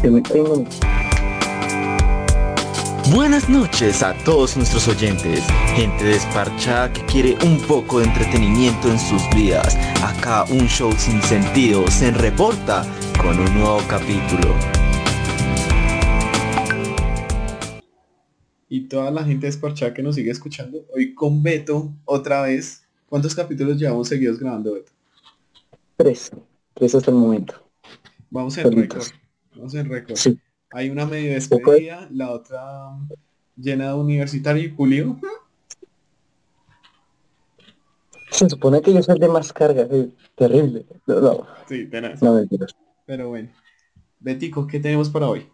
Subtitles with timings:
[0.00, 0.64] que me tengo.
[3.12, 5.40] Buenas noches a todos nuestros oyentes,
[5.74, 9.76] gente desparchada que quiere un poco de entretenimiento en sus vidas.
[10.02, 12.84] Acá un show sin sentido se reporta
[13.20, 14.54] con un nuevo capítulo.
[18.68, 22.84] Y toda la gente desparchada que nos sigue escuchando, hoy con Beto, otra vez.
[23.08, 24.92] ¿Cuántos capítulos llevamos seguidos grabando, Beto?
[25.96, 26.30] Tres.
[26.74, 27.54] Tres hasta el momento.
[28.30, 29.08] Vamos en Solitos.
[29.08, 29.27] récord.
[29.58, 30.16] Vamos en récord.
[30.16, 30.38] Sí.
[30.70, 32.96] Hay una medio despedida, la otra
[33.56, 35.18] llena de universitario y Julio.
[38.30, 39.86] Se supone que yo soy de más carga.
[40.36, 40.86] Terrible.
[41.06, 42.22] No, no, Sí, tenés.
[42.22, 42.74] no mentiras.
[43.06, 43.48] Pero bueno.
[44.20, 45.48] Betico, ¿qué tenemos para hoy?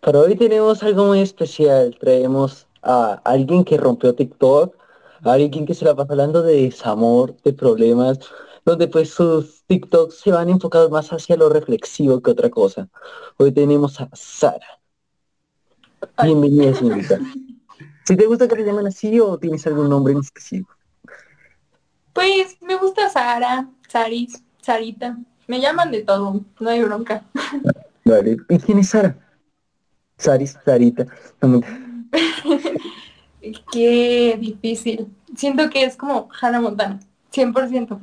[0.00, 1.96] Para hoy tenemos algo muy especial.
[1.98, 4.76] Traemos a alguien que rompió TikTok,
[5.22, 8.18] a alguien que se la pasa hablando de desamor, de problemas,
[8.64, 12.88] donde pues sus TikToks se van enfocados más hacia lo reflexivo que otra cosa.
[13.36, 14.66] Hoy tenemos a Sara.
[16.22, 17.18] Bienvenida, señorita.
[18.06, 20.74] Si te gusta que te llamen así o tienes algún nombre en específico.
[22.12, 25.16] Pues me gusta Sara, Saris, Sarita.
[25.46, 27.24] Me llaman de todo, no hay bronca.
[28.04, 28.36] Vale.
[28.50, 29.16] ¿Y quién es Sara?
[30.18, 31.06] Saris, Sarita.
[31.40, 32.10] No me-
[33.72, 35.06] Qué difícil.
[35.34, 37.00] Siento que es como Hannah Montana,
[37.32, 37.98] 100%.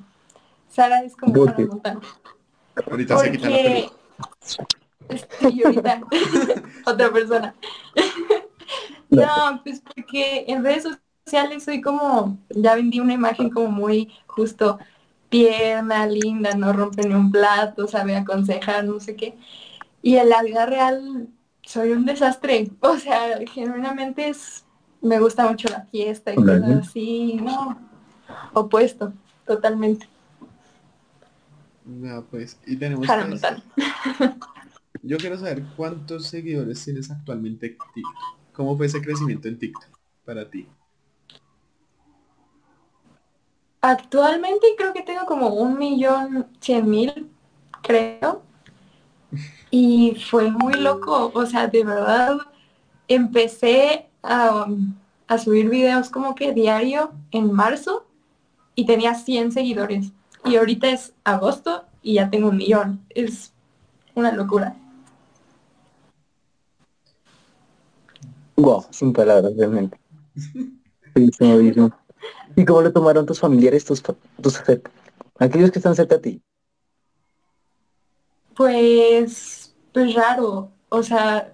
[0.72, 1.66] Sara es como ¿Por Hannah qué?
[1.66, 2.02] Montana.
[2.90, 3.90] Ahorita se quita la Porque...
[5.66, 6.02] ahorita,
[6.86, 7.56] otra persona.
[9.10, 10.88] No, pues porque en redes
[11.26, 14.80] sociales soy como, ya vendí una imagen como muy justo
[15.28, 19.38] tierna, linda, no rompe ni un plato, sabe aconsejar, no sé qué.
[20.02, 21.28] Y en la vida real
[21.62, 22.72] soy un desastre.
[22.80, 24.64] O sea, genuinamente es,
[25.02, 27.78] me gusta mucho la fiesta y cosas así, no,
[28.54, 29.12] opuesto,
[29.46, 30.08] totalmente.
[32.00, 32.58] Ya, pues.
[32.66, 33.08] Y tenemos.
[35.04, 38.54] Yo quiero saber cuántos seguidores tienes actualmente en TikTok.
[38.54, 39.90] ¿Cómo fue ese crecimiento en TikTok
[40.24, 40.68] para ti?
[43.82, 47.30] Actualmente creo que tengo como un millón cien mil,
[47.82, 48.44] creo.
[49.74, 52.38] Y fue muy loco, o sea, de verdad
[53.08, 54.68] empecé a,
[55.28, 58.06] a subir videos como que diario en marzo
[58.76, 60.12] y tenía 100 seguidores.
[60.46, 63.06] Y ahorita es agosto y ya tengo un millón.
[63.10, 63.54] Es
[64.16, 64.76] una locura.
[68.56, 70.00] Wow, sin palabras, realmente.
[71.16, 71.92] Bellísimo, bellísimo.
[72.56, 74.04] ¿Y cómo lo tomaron tus familiares, tus,
[74.42, 74.62] tus
[75.40, 76.42] aquellos que están cerca a ti?
[78.56, 80.70] Pues, pues raro.
[80.90, 81.54] O sea,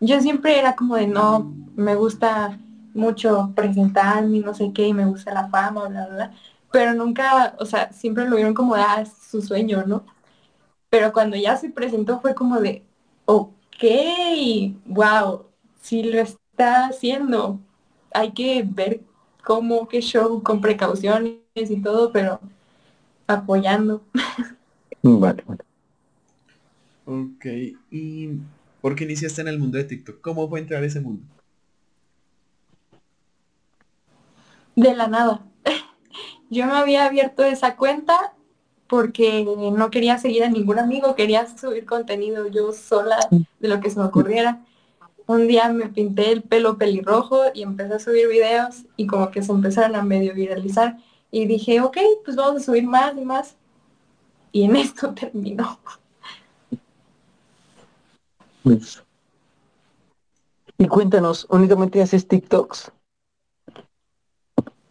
[0.00, 2.58] yo siempre era como de no, me gusta
[2.94, 6.32] mucho presentarme, no sé qué, y me gusta la fama, bla, bla, bla.
[6.74, 10.04] Pero nunca, o sea, siempre lo vieron como ah, es su sueño, ¿no?
[10.90, 12.82] Pero cuando ya se presentó fue como de,
[13.26, 13.84] ok,
[14.84, 15.46] wow,
[15.80, 17.60] sí lo está haciendo.
[18.12, 19.02] Hay que ver
[19.44, 22.40] cómo, qué show, con precauciones y todo, pero
[23.28, 24.02] apoyando.
[25.00, 25.62] Vale, vale.
[27.04, 27.46] Ok.
[27.92, 28.30] ¿Y
[28.80, 30.20] por qué iniciaste en el mundo de TikTok?
[30.20, 31.22] ¿Cómo fue entrar a ese mundo?
[34.74, 35.53] De la nada.
[36.50, 38.34] Yo me había abierto esa cuenta
[38.86, 43.90] porque no quería seguir a ningún amigo, quería subir contenido yo sola de lo que
[43.90, 44.64] se me ocurriera.
[45.26, 49.42] Un día me pinté el pelo pelirrojo y empecé a subir videos y como que
[49.42, 50.98] se empezaron a medio viralizar
[51.30, 53.56] y dije, ok, pues vamos a subir más y más.
[54.52, 55.78] Y en esto terminó.
[58.62, 59.02] Listo.
[60.78, 62.92] Y cuéntanos, ¿únicamente haces TikToks?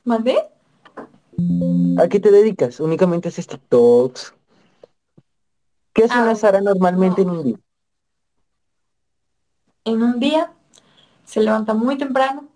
[0.04, 0.53] ¿Mandé?
[2.00, 2.80] ¿A qué te dedicas?
[2.80, 4.34] ¿Únicamente haces TikToks?
[5.94, 7.58] ¿Qué hace Ah, una Sara normalmente en un día?
[9.86, 10.52] En un día
[11.26, 12.48] se levanta muy temprano,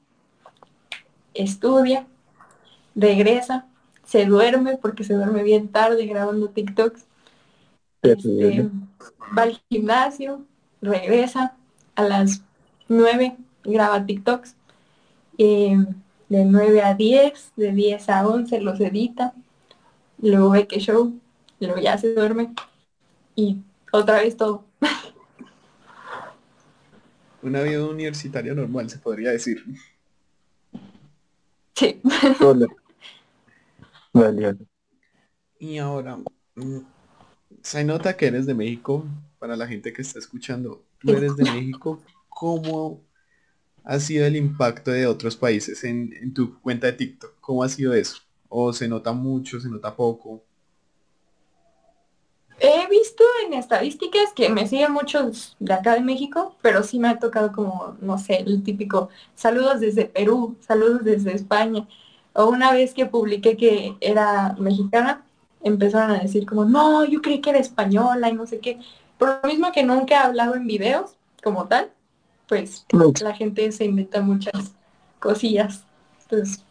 [1.34, 2.08] estudia,
[2.96, 3.68] regresa,
[4.06, 7.06] se duerme porque se duerme bien tarde grabando TikToks,
[8.02, 8.70] este,
[9.38, 10.42] va al gimnasio,
[10.82, 11.56] regresa
[11.96, 12.42] a las
[12.88, 14.56] 9, graba TikToks,
[15.38, 15.78] eh,
[16.30, 19.34] de 9 a 10, de 10 a 11 los edita,
[20.20, 21.20] luego ve que show,
[21.60, 22.54] luego ya se duerme
[23.36, 24.66] y otra vez todo.
[27.42, 29.64] Una vida universitaria normal, se podría decir.
[31.76, 32.02] Sí.
[32.42, 32.68] Hola.
[34.12, 34.66] Vale, vale.
[35.60, 36.18] Y ahora,
[36.56, 36.80] mm,
[37.62, 39.06] se nota que eres de México,
[39.40, 43.02] para la gente que está escuchando, tú eres de México, ¿cómo
[43.88, 47.36] ha sido el impacto de otros países en, tu cuenta de TikTok?
[47.40, 48.18] ¿Cómo ha sido eso?
[48.50, 50.44] ¿O se nota mucho, se nota poco?
[52.60, 57.08] He visto en estadísticas que me siguen muchos de acá de México, pero sí me
[57.08, 61.88] ha tocado como, no sé, el típico saludos desde Perú, saludos desde España.
[62.34, 65.24] O una vez que publiqué que era mexicana,
[65.64, 68.80] empezaron a decir como, no, yo creí que era española y no sé qué.
[69.18, 71.92] Por lo mismo que nunca he hablado en videos como tal,
[72.48, 72.86] pues
[73.22, 74.74] la gente se inventa muchas
[75.20, 75.84] cosillas.
[76.24, 76.64] Entonces,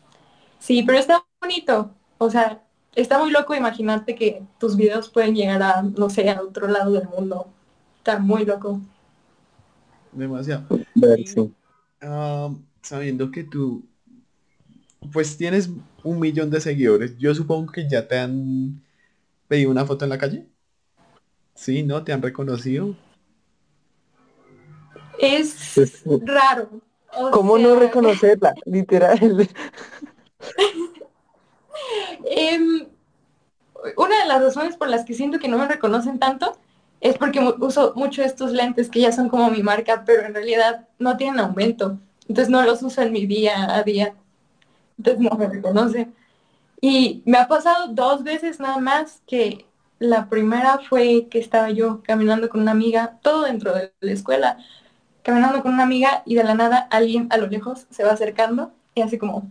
[0.58, 1.90] sí, pero está bonito.
[2.19, 2.62] O sea,
[2.94, 6.93] está muy loco imaginarte que tus videos pueden llegar a, no sé, a otro lado
[6.93, 7.49] del mundo.
[7.99, 8.81] Está muy loco.
[10.12, 10.64] Demasiado.
[11.25, 11.52] Sí.
[12.00, 12.50] Ah,
[12.82, 13.84] sabiendo que tú,
[15.12, 15.70] pues tienes
[16.02, 18.82] un millón de seguidores, yo supongo que ya te han
[19.49, 20.46] pedido una foto en la calle.
[21.55, 22.05] Sí, ¿no?
[22.05, 22.94] ¿Te han reconocido?
[25.19, 26.69] Es raro.
[27.17, 28.55] O ¿Cómo no reconocerla?
[28.65, 29.19] Literal.
[32.31, 32.87] em,
[33.97, 36.57] una de las razones por las que siento que no me reconocen tanto
[37.01, 40.89] es porque uso mucho estos lentes que ya son como mi marca, pero en realidad
[40.99, 41.99] no tienen aumento.
[42.29, 44.15] Entonces no los uso en mi día a día.
[44.99, 46.15] Entonces no me reconocen.
[46.81, 49.67] Y me ha pasado dos veces nada más que
[49.99, 54.59] la primera fue que estaba yo caminando con una amiga, todo dentro de la escuela,
[55.26, 58.70] caminando con una amiga y de la nada alguien a lo lejos se va acercando
[58.94, 59.50] y así como...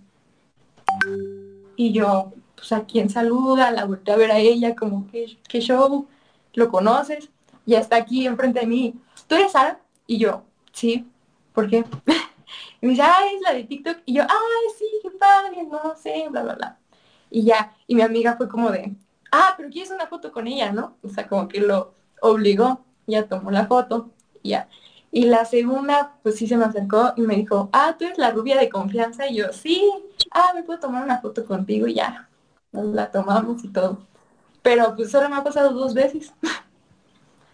[1.75, 5.59] Y yo, pues a quién saluda, la volteé a ver a ella, como, ¿qué, qué
[5.59, 6.07] show?
[6.53, 7.29] ¿Lo conoces?
[7.65, 8.95] Y está aquí enfrente de mí,
[9.27, 9.81] ¿tú eres Sara?
[10.07, 11.05] Y yo, sí,
[11.53, 11.83] ¿por qué?
[12.81, 13.97] Y me dice, ah, es la de TikTok.
[14.05, 16.77] Y yo, ay, sí, qué padre, no sé, bla, bla, bla.
[17.29, 18.95] Y ya, y mi amiga fue como de,
[19.29, 20.95] ah, pero quieres una foto con ella, ¿no?
[21.03, 24.11] O sea, como que lo obligó, ya tomó la foto,
[24.41, 24.69] ya.
[25.15, 28.31] Y la segunda, pues sí se me acercó y me dijo, ah, tú eres la
[28.31, 29.29] rubia de confianza.
[29.29, 29.81] Y yo, sí,
[30.29, 32.27] ah, me puedo tomar una foto contigo y ya.
[32.73, 34.05] Nos la tomamos y todo.
[34.61, 36.33] Pero pues solo me ha pasado dos veces.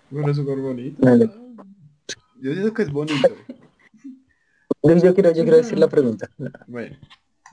[0.09, 0.97] Bueno, súper bonito.
[1.05, 1.29] Vale.
[2.41, 3.29] Yo digo que es bonito.
[4.81, 6.29] Yo quiero, yo quiero decir la pregunta.
[6.65, 6.97] Bueno,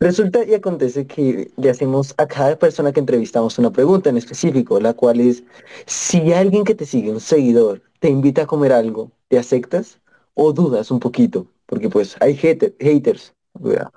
[0.00, 4.80] Resulta y acontece que le hacemos a cada persona que entrevistamos una pregunta en específico,
[4.80, 5.44] la cual es,
[5.86, 10.00] si alguien que te sigue, un seguidor, te invita a comer algo, ¿te aceptas
[10.34, 11.46] o dudas un poquito?
[11.66, 13.34] Porque pues hay hater- haters.
[13.54, 13.92] ¿verdad?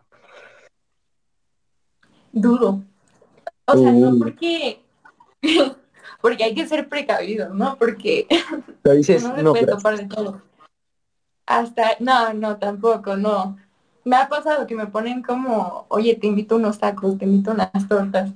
[2.31, 2.83] Dudo.
[3.65, 4.19] O sea, no Uh.
[4.19, 4.81] porque...
[6.21, 7.77] porque hay que ser precavido, ¿no?
[7.77, 8.27] Porque
[8.95, 10.41] dices, no se no, puede topar de todo.
[11.45, 13.57] Hasta, no, no, tampoco, no.
[14.03, 17.87] Me ha pasado que me ponen como, oye, te invito unos tacos, te invito unas
[17.87, 18.31] tortas.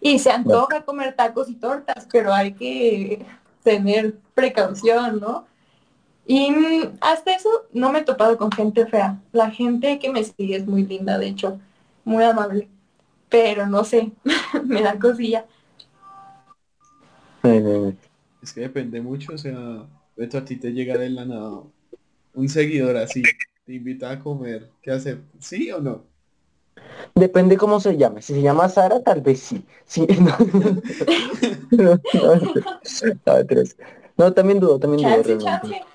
[0.00, 3.24] Y se antoja comer tacos y tortas, pero hay que
[3.62, 5.46] tener precaución, ¿no?
[6.32, 9.20] Y mm, hasta eso no me he topado con gente fea.
[9.32, 11.58] La gente que me sigue es muy linda, de hecho,
[12.04, 12.68] muy amable.
[13.28, 14.12] Pero no sé,
[14.64, 15.44] me da cosilla.
[18.40, 19.58] Es que depende mucho, o sea,
[20.14, 21.62] de hecho a ti te llega de la nada
[22.34, 23.24] un seguidor así,
[23.66, 25.22] te invita a comer, ¿qué hacer?
[25.40, 26.04] ¿Sí o no?
[27.16, 28.22] Depende cómo se llame.
[28.22, 29.64] Si se llama Sara, tal vez sí.
[29.84, 30.36] Sí, no.
[31.72, 32.34] No, no,
[33.26, 33.76] no, mentiras.
[34.16, 35.89] No, también dudo, también dudo Chance, realmente.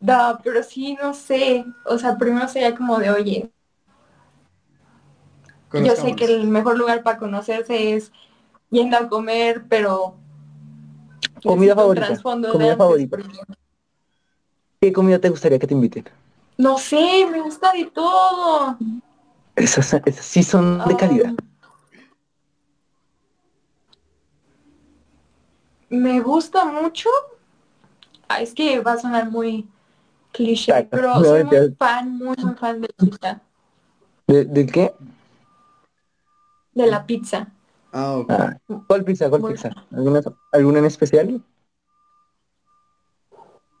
[0.00, 1.64] No, pero sí, no sé.
[1.84, 3.50] O sea, primero sería como de, oye,
[5.72, 8.12] yo sé que el mejor lugar para conocerse es
[8.70, 10.16] yendo a comer, pero
[11.42, 13.18] Comida favorita, comida favorita.
[14.80, 16.04] ¿Qué comida te gustaría que te inviten?
[16.56, 18.76] No sé, me gusta de todo.
[19.56, 21.34] Esas, esas sí son de calidad.
[25.90, 27.08] Um, me gusta mucho.
[28.28, 29.66] Ah, es que va a sonar muy
[30.38, 30.96] cliché, Exacto.
[30.96, 33.40] pero No, soy muy fan, muy, muy fan de la pizza.
[34.26, 34.94] ¿De, de qué?
[36.72, 37.48] De la pizza.
[37.92, 38.30] Ah, ok.
[38.30, 39.28] Ah, ¿Cuál pizza?
[39.28, 39.70] ¿Cuál Muy pizza?
[39.90, 40.20] ¿Alguna,
[40.52, 41.42] ¿Alguna en especial?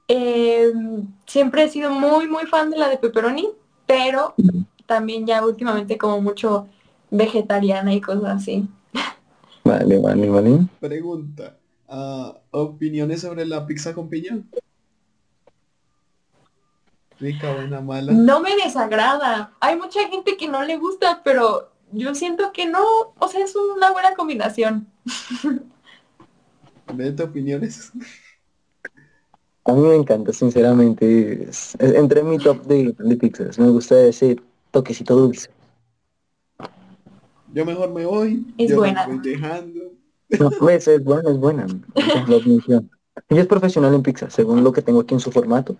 [0.08, 0.72] Eh,
[1.26, 3.48] siempre he sido muy, muy fan de la de pepperoni,
[3.86, 4.34] pero
[4.86, 6.66] también ya últimamente como mucho
[7.10, 8.66] vegetariana y cosas así.
[9.64, 10.58] Vale, vale, vale.
[10.80, 14.42] Pregunta, ah, ¿opiniones sobre la pizza con piña?
[17.20, 18.12] Rica, buena, mala.
[18.12, 19.52] No me desagrada.
[19.60, 22.82] Hay mucha gente que no le gusta, pero yo siento que no.
[23.18, 24.86] O sea, es una buena combinación.
[26.94, 27.92] ¿Ves opiniones?
[29.64, 31.48] A mí me encanta, sinceramente.
[31.48, 33.58] Es, es entre mi top de, de pizzas.
[33.58, 35.50] Me gusta ese toquecito dulce.
[37.52, 38.46] Yo mejor me voy.
[38.56, 39.06] Es yo me buena.
[39.06, 39.80] voy dejando.
[40.38, 41.66] No, es buena, es buena.
[41.94, 42.90] Esa es la admisión.
[43.28, 45.76] Ella es profesional en pizza, según lo que tengo aquí en su formato.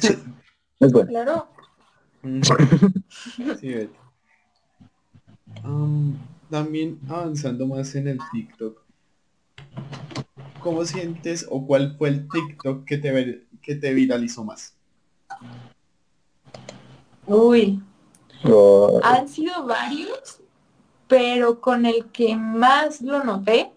[0.00, 0.16] Sí,
[0.80, 0.92] es.
[0.92, 1.48] Claro.
[2.22, 2.40] Mm.
[3.60, 3.88] Sí.
[5.62, 6.18] Am,
[6.50, 8.86] también avanzando más en el TikTok.
[10.66, 14.74] ¿cómo sientes o cuál fue el TikTok que te, que te viralizó más?
[17.24, 17.80] Uy,
[19.04, 20.40] han sido varios,
[21.06, 23.70] pero con el que más lo noté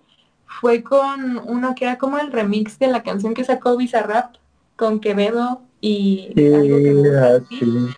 [0.48, 4.38] fue con uno que era como el remix de la canción que sacó Bizarrap
[4.76, 7.94] con Quevedo y algo que ah,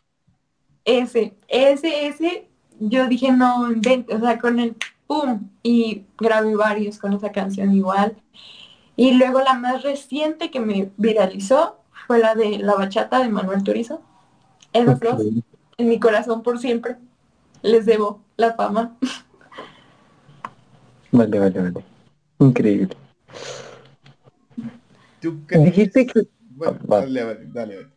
[0.85, 2.47] Ese, ese, ese,
[2.79, 4.75] yo dije no, o sea, con el
[5.07, 8.15] pum, y grabé varios con esa canción igual.
[8.95, 13.63] Y luego la más reciente que me viralizó fue la de La Bachata de Manuel
[13.63, 14.01] Turizo.
[14.73, 15.21] Esos dos,
[15.77, 16.97] en mi corazón por siempre.
[17.61, 18.97] Les debo la fama.
[21.11, 21.85] Vale, vale, vale.
[22.39, 22.95] Increíble.
[25.49, 26.27] Dijiste que...
[26.83, 27.87] dale, dale,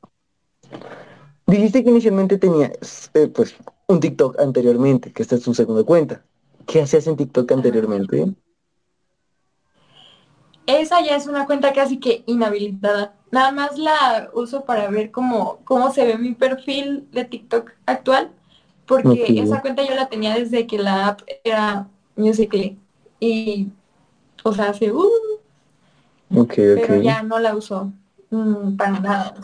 [1.47, 3.55] Dijiste que inicialmente tenías eh, pues
[3.87, 6.23] un TikTok anteriormente, que esta es tu segunda cuenta.
[6.67, 8.33] ¿Qué hacías en TikTok anteriormente?
[10.67, 13.15] Esa ya es una cuenta casi que inhabilitada.
[13.31, 18.31] Nada más la uso para ver cómo, cómo se ve mi perfil de TikTok actual,
[18.87, 22.79] porque esa cuenta yo la tenía desde que la app era Musical.ly.
[23.21, 23.69] Y,
[24.43, 24.91] o sea, hace...
[24.91, 25.11] Uh,
[26.47, 27.93] pero ya no la uso
[28.35, 29.35] mm, para nada.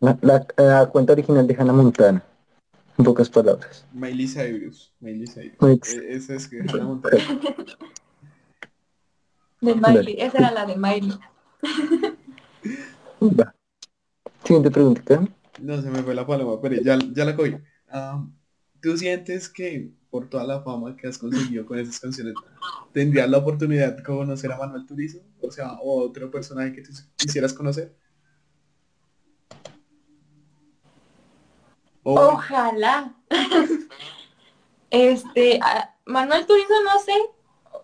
[0.00, 2.22] La, cuenta original de Hannah Montana.
[2.98, 3.86] En pocas palabras.
[3.92, 4.92] Miley Cyrus.
[5.00, 5.94] Miley Cyrus.
[5.94, 7.16] E, esa es que Hannah Montana.
[9.60, 11.18] De Miley, esa era la de Miley.
[13.20, 13.54] Va.
[14.42, 15.22] Siguiente pregunta.
[15.60, 17.56] No, se me fue la paloma, pero ya, ya la cogí.
[17.88, 18.26] Ah,
[18.82, 22.34] ¿Tú sientes que por toda la fama que has conseguido con esas canciones,
[22.92, 25.20] tendrías la oportunidad de conocer a Manuel Turizo?
[25.40, 27.96] O sea, o otro personaje que tú quisieras conocer.
[32.02, 33.14] Ojalá.
[34.90, 35.60] este,
[36.04, 37.12] Manuel Turizo no sé,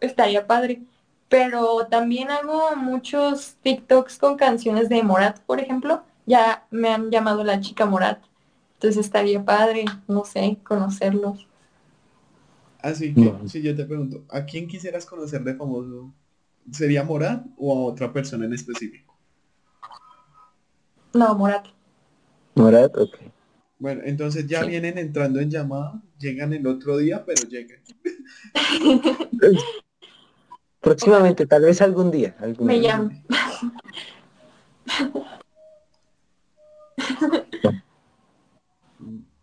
[0.00, 0.82] estaría padre.
[1.28, 6.02] Pero también hago muchos TikToks con canciones de Morat, por ejemplo.
[6.26, 8.27] Ya me han llamado la chica Morat.
[8.78, 11.48] Entonces estaría padre, no sé, conocerlos.
[12.80, 16.14] Así que, si yo te pregunto, ¿a quién quisieras conocer de famoso?
[16.70, 19.18] ¿Sería Morat o a otra persona en específico?
[21.12, 21.66] No, Morat.
[22.54, 23.16] Morat, ok.
[23.80, 27.80] Bueno, entonces ya vienen entrando en llamada, llegan el otro día, pero llegan.
[30.80, 32.36] Próximamente, tal vez algún día.
[32.60, 33.10] Me llamo.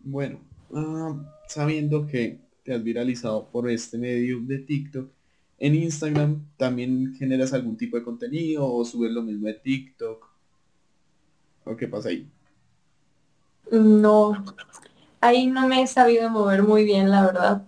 [0.06, 0.38] Bueno,
[0.72, 1.14] ah,
[1.48, 5.10] sabiendo que te has viralizado por este medio de TikTok,
[5.58, 10.26] en Instagram también generas algún tipo de contenido o subes lo mismo de TikTok.
[11.64, 12.28] ¿O qué pasa ahí?
[13.70, 14.44] No,
[15.20, 17.62] ahí no me he sabido mover muy bien, la verdad.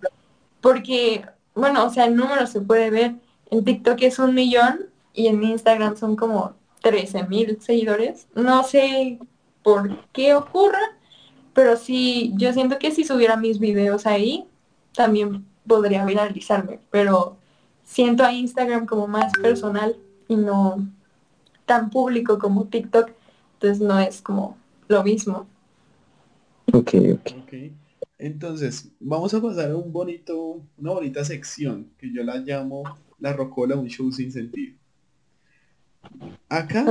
[0.61, 3.17] Porque, bueno, o sea, el número se puede ver,
[3.51, 8.29] en TikTok es un millón y en Instagram son como 13 mil seguidores.
[8.37, 9.19] No sé
[9.65, 10.98] por qué ocurra,
[11.59, 14.45] pero sí, yo siento que si subiera mis videos ahí,
[14.95, 17.37] también podría viralizarme, pero
[17.83, 19.97] siento a Instagram como más personal
[20.29, 20.89] y no
[21.67, 23.11] tan público como TikTok,
[23.55, 25.49] entonces no es como lo mismo.
[26.73, 27.43] Ok, ok.
[27.43, 27.75] okay.
[28.19, 32.85] Entonces, vamos a pasar a un bonito, una bonita sección que yo la llamo
[33.19, 34.77] la rocola, un show sin sentido.
[36.49, 36.87] Acá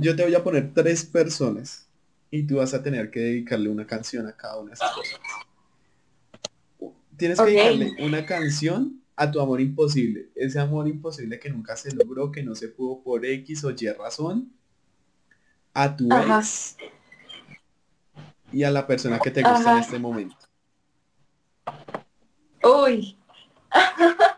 [0.00, 1.85] yo te voy a poner tres personas
[2.30, 5.26] y tú vas a tener que dedicarle una canción a cada una de esas personas.
[7.16, 10.28] Tienes que dedicarle una canción a tu amor imposible.
[10.34, 13.88] Ese amor imposible que nunca se logró, que no se pudo por X o Y
[13.92, 14.52] razón.
[15.72, 16.76] A tu ex.
[18.52, 20.36] Y a la persona que te gusta en este momento.
[22.62, 23.16] Uy.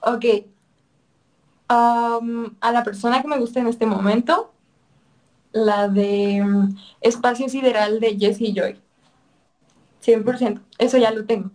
[0.00, 0.24] Ok.
[1.68, 4.54] a la persona que me gusta en este momento,
[5.64, 8.80] la de mm, Espacio Sideral de Jessie Joy.
[10.04, 10.60] 100%.
[10.78, 11.50] Eso ya lo tengo.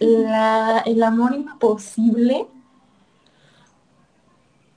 [0.00, 2.46] La, el amor imposible.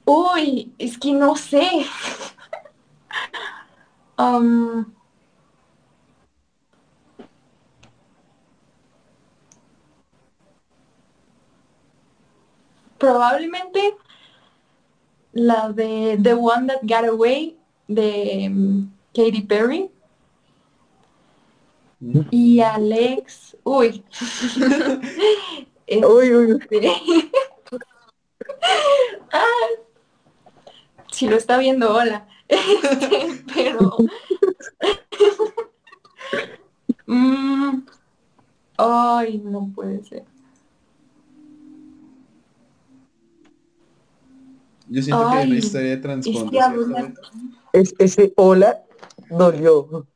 [0.06, 1.68] Uy, es que no sé.
[12.98, 13.96] probablemente
[15.32, 17.59] la de The One That Got Away
[17.90, 19.92] de um, Katy Perry.
[22.32, 24.06] Y Alex, uy.
[25.88, 26.60] uy, uy.
[29.34, 29.68] ah,
[31.12, 32.26] si lo está viendo, hola.
[33.54, 33.98] pero...
[37.06, 37.86] Mm,
[38.78, 40.24] ay, no puede ser.
[44.88, 46.52] Yo siento que hay una Ay, historia de trasfondo,
[47.74, 48.84] Es, ese hola
[49.30, 50.08] dolió.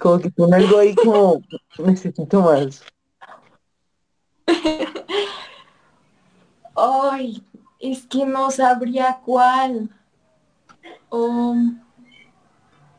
[0.00, 1.40] Como que con algo ahí como
[1.78, 2.82] necesito más.
[6.74, 7.42] Ay,
[7.80, 9.90] es que no sabría cuál.
[11.10, 11.80] Um,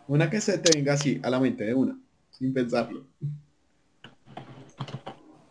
[0.08, 1.98] Una que se te venga así, a la mente de una,
[2.32, 3.06] sin pensarlo.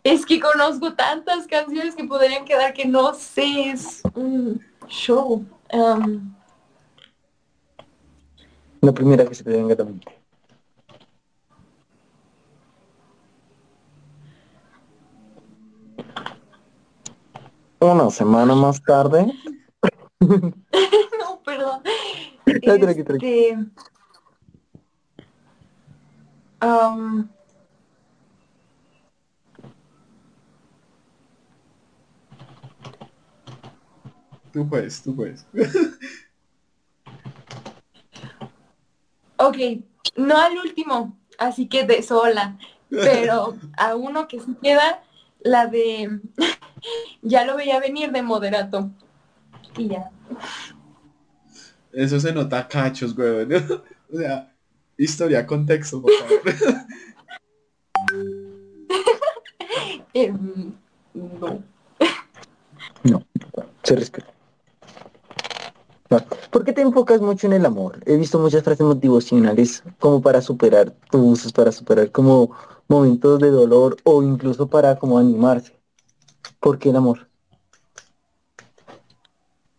[0.03, 5.45] es que conozco tantas canciones que podrían quedar que no sé, es un show.
[5.73, 6.36] Um,
[8.81, 10.07] La primera que se te venga a la mente.
[17.81, 19.33] Una semana más tarde.
[20.21, 21.83] no, perdón.
[22.67, 23.27] No, tranqui, tranqui.
[23.27, 23.59] Este,
[26.63, 27.29] um,
[34.57, 35.47] Tú puedes, tú puedes.
[39.57, 39.85] ok,
[40.17, 42.59] no al último, así que de sola,
[42.91, 45.03] pero a uno que sí queda,
[45.41, 46.21] la de
[47.23, 48.91] ya lo veía venir de moderato.
[49.77, 50.11] Y ya.
[51.93, 53.47] Eso se nota a cachos, güey.
[54.09, 54.55] O sea,
[54.97, 56.41] historia, contexto, por favor.
[60.15, 60.73] Em,
[61.13, 61.65] no.
[63.03, 63.23] No,
[63.83, 64.36] se respeta.
[66.51, 68.01] ¿Por qué te enfocas mucho en el amor?
[68.07, 72.53] He visto muchas frases motivacionales como para superar, tú usas para superar como
[72.89, 75.79] momentos de dolor o incluso para como animarse.
[76.61, 77.29] ¿Por qué el amor?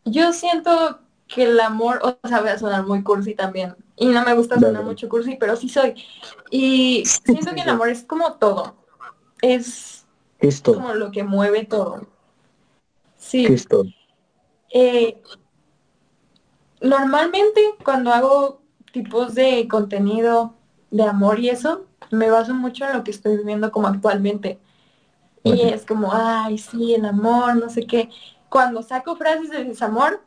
[0.05, 3.75] Yo siento que el amor, o sea, voy a sonar muy cursi también.
[3.97, 4.85] Y no me gusta sonar Dale.
[4.85, 5.95] mucho cursi, pero sí soy.
[6.51, 8.75] Y siento que el amor es como todo.
[9.41, 10.05] Es
[10.39, 10.75] ¿Qué es todo?
[10.75, 12.01] como lo que mueve todo.
[12.01, 12.07] ¿Qué
[13.17, 13.47] Sí.
[13.47, 13.85] es todo?
[14.69, 15.21] Eh,
[16.81, 20.53] normalmente cuando hago tipos de contenido
[20.91, 24.59] de amor y eso, me baso mucho en lo que estoy viviendo como actualmente.
[25.43, 28.09] Y es como, ay, sí, el amor, no sé qué.
[28.49, 30.21] Cuando saco frases de desamor,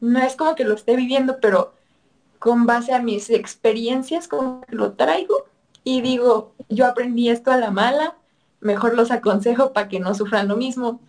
[0.00, 1.72] no es como que lo esté viviendo, pero
[2.38, 5.46] con base a mis experiencias, como que lo traigo
[5.84, 8.16] y digo, yo aprendí esto a la mala,
[8.60, 11.00] mejor los aconsejo para que no sufran lo mismo.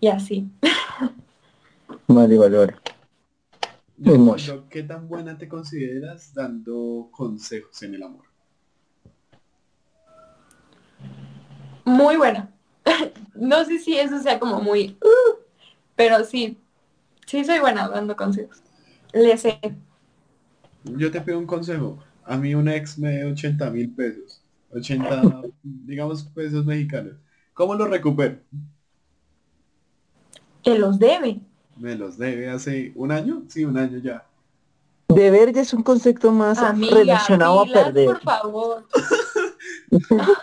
[0.00, 0.48] Y así.
[2.06, 2.74] Vale, vale, vale.
[3.96, 8.24] Muy ¿Qué tan buena te consideras dando consejos en el amor?
[11.84, 12.52] Muy buena.
[13.34, 15.38] no sé si eso sea como muy, uh,
[15.94, 16.58] pero sí,
[17.26, 18.62] sí soy buena dando consejos.
[19.12, 19.60] Le sé.
[20.84, 22.02] Yo te pido un consejo.
[22.24, 24.42] A mí un ex me debe 80 mil pesos.
[24.72, 27.14] 80, digamos, pesos mexicanos.
[27.52, 28.40] ¿Cómo los recupero?
[30.62, 31.40] Que los debe.
[31.76, 33.42] Me los debe hace un año.
[33.48, 34.24] Sí, un año ya.
[35.08, 38.06] Deber ya es un concepto más Amiga, relacionado a perder.
[38.06, 38.86] por favor.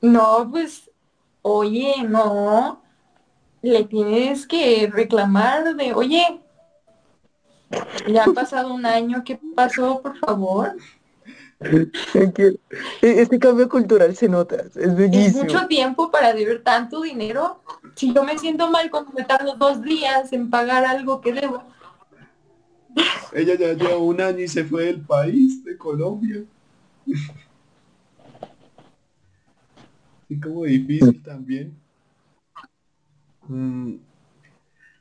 [0.00, 0.90] no, pues,
[1.42, 2.82] oye, no.
[3.62, 6.40] Le tienes que reclamar de, oye,
[8.08, 10.76] ya ha pasado un año, ¿qué pasó, por favor?
[11.60, 12.58] Es e-
[13.02, 15.44] Este cambio cultural se nota, es Es bellísimo.
[15.44, 17.60] mucho tiempo para deber tanto dinero.
[17.94, 21.62] Si yo me siento mal cuando me tardo dos días en pagar algo que debo.
[23.32, 26.42] Ella ya lleva un año y se fue del país, de Colombia.
[30.28, 31.74] Y como difícil también.
[33.48, 33.96] Mm,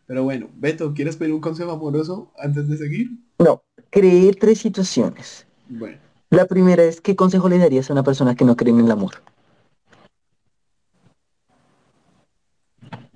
[0.08, 3.12] Pero bueno, Beto, ¿quieres pedir un consejo amoroso antes de seguir?
[3.38, 5.46] No, creé tres situaciones.
[5.68, 5.98] Bueno,
[6.32, 8.92] La primera es, ¿qué consejo le darías a una persona que no cree en el
[8.92, 9.24] amor?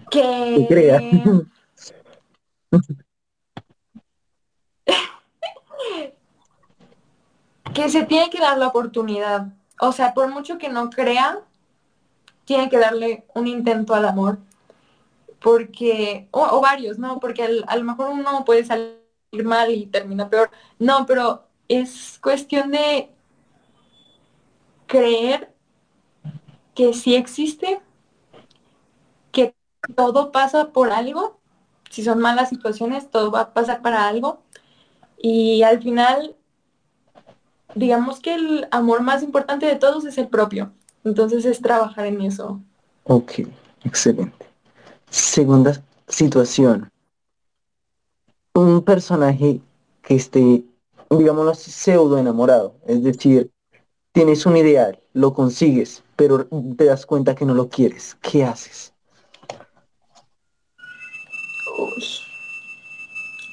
[0.09, 0.55] Que...
[0.57, 0.99] Que crea.
[7.73, 9.53] que se tiene que dar la oportunidad.
[9.79, 11.41] O sea, por mucho que no crea,
[12.45, 14.39] tiene que darle un intento al amor.
[15.39, 17.19] Porque, o, o varios, ¿no?
[17.19, 18.97] Porque a lo mejor uno puede salir
[19.43, 20.49] mal y termina peor.
[20.79, 21.43] No, pero
[21.75, 23.09] es cuestión de
[24.87, 25.53] creer
[26.75, 27.81] que sí existe,
[29.31, 29.55] que
[29.95, 31.39] todo pasa por algo.
[31.89, 34.41] Si son malas situaciones, todo va a pasar para algo.
[35.17, 36.35] Y al final
[37.75, 40.71] digamos que el amor más importante de todos es el propio.
[41.03, 42.61] Entonces es trabajar en eso.
[43.03, 43.39] Ok,
[43.83, 44.45] excelente.
[45.09, 46.89] Segunda situación.
[48.53, 49.61] Un personaje
[50.01, 50.63] que esté,
[51.17, 52.75] digámoslo así, pseudo enamorado.
[52.85, 53.51] Es decir,
[54.11, 56.47] tienes un ideal, lo consigues, pero
[56.77, 58.17] te das cuenta que no lo quieres.
[58.21, 58.93] ¿Qué haces?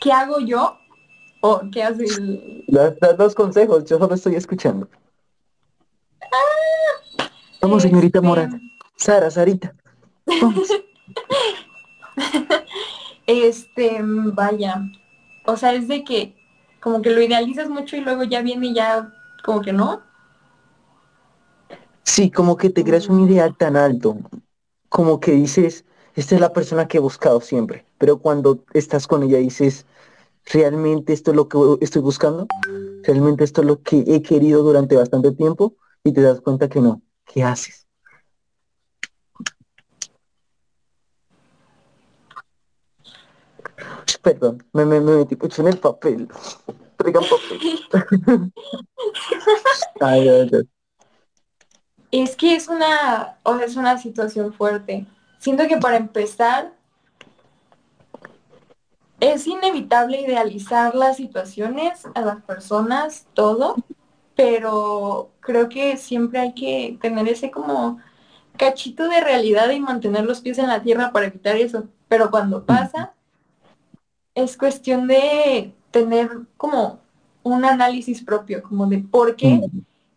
[0.01, 0.77] ¿qué hago yo?
[1.42, 2.64] ¿O qué hace el...
[2.68, 4.88] Das, das los consejos, yo solo estoy escuchando.
[7.61, 8.61] Vamos, señorita este.
[8.96, 9.75] Sara, Sarita.
[10.40, 10.68] Vamos.
[13.27, 14.83] Este, vaya.
[15.46, 16.35] O sea, es de que
[16.81, 19.12] como que lo idealizas mucho y luego ya viene y ya
[19.45, 20.03] como que no.
[22.05, 24.19] Sí, como que te creas un ideal tan alto,
[24.88, 29.23] como que dices, esta es la persona que he buscado siempre, pero cuando estás con
[29.23, 29.87] ella dices,
[30.47, 32.47] ¿realmente esto es lo que estoy buscando?
[33.05, 35.77] ¿Realmente esto es lo que he querido durante bastante tiempo?
[36.05, 37.03] Y te das cuenta que no.
[37.27, 37.87] ¿Qué haces?
[44.22, 46.28] Perdón, me, me, me metí mucho en el papel.
[46.96, 48.52] Traigan papel.
[50.00, 50.68] Ay, ay, ay.
[52.11, 55.06] Es que es una, o sea, es una situación fuerte.
[55.38, 56.72] Siento que para empezar
[59.20, 63.76] es inevitable idealizar las situaciones, a las personas, todo,
[64.35, 67.98] pero creo que siempre hay que tener ese como
[68.56, 71.85] cachito de realidad y mantener los pies en la tierra para evitar eso.
[72.09, 73.14] Pero cuando pasa,
[74.42, 77.00] es cuestión de tener como
[77.42, 79.61] un análisis propio, como de por qué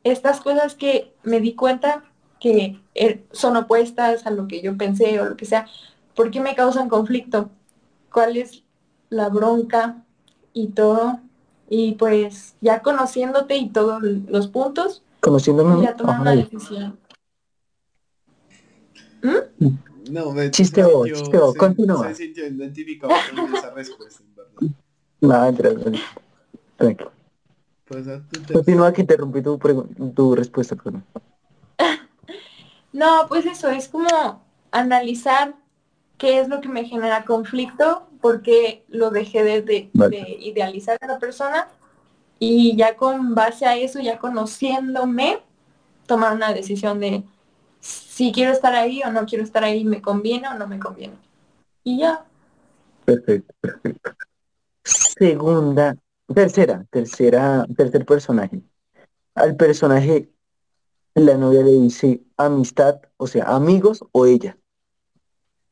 [0.04, 2.04] estas cosas que me di cuenta
[2.40, 5.66] que eh, son opuestas a lo que yo pensé o lo que sea,
[6.16, 7.50] ¿por qué me causan conflicto?
[8.12, 8.64] ¿Cuál es
[9.10, 10.04] la bronca
[10.52, 11.20] y todo?
[11.70, 15.82] Y pues ya conociéndote y todos los puntos, Conociéndome.
[15.82, 17.00] ya tomar una Ay, decisión.
[20.10, 22.08] No, me Chisteo, se sintió- chisteo, se- continúa.
[22.10, 24.76] Se sintió identificado con esa respuesta, en verdad.
[25.22, 25.98] nada, tranquilo.
[26.78, 27.12] Tranquilo.
[27.86, 29.58] Pues tercer- Continúa que interrumpí tu,
[30.16, 31.04] tu respuesta, perdón.
[32.92, 35.56] No, pues eso, es como analizar
[36.18, 40.18] qué es lo que me genera conflicto, porque lo dejé de, de- Vale.
[40.22, 41.68] de idealizar a la persona
[42.40, 45.40] y ya con base a eso, ya conociéndome,
[46.06, 47.24] tomar una decisión de
[48.14, 51.16] si quiero estar ahí o no quiero estar ahí, me conviene o no me conviene.
[51.84, 52.24] Y ya.
[53.06, 54.12] Perfecto, perfecto.
[54.84, 55.96] Segunda,
[56.34, 58.62] tercera, tercera, tercer personaje.
[59.34, 60.30] Al personaje,
[61.16, 64.58] la novia le dice amistad, o sea, amigos o ella.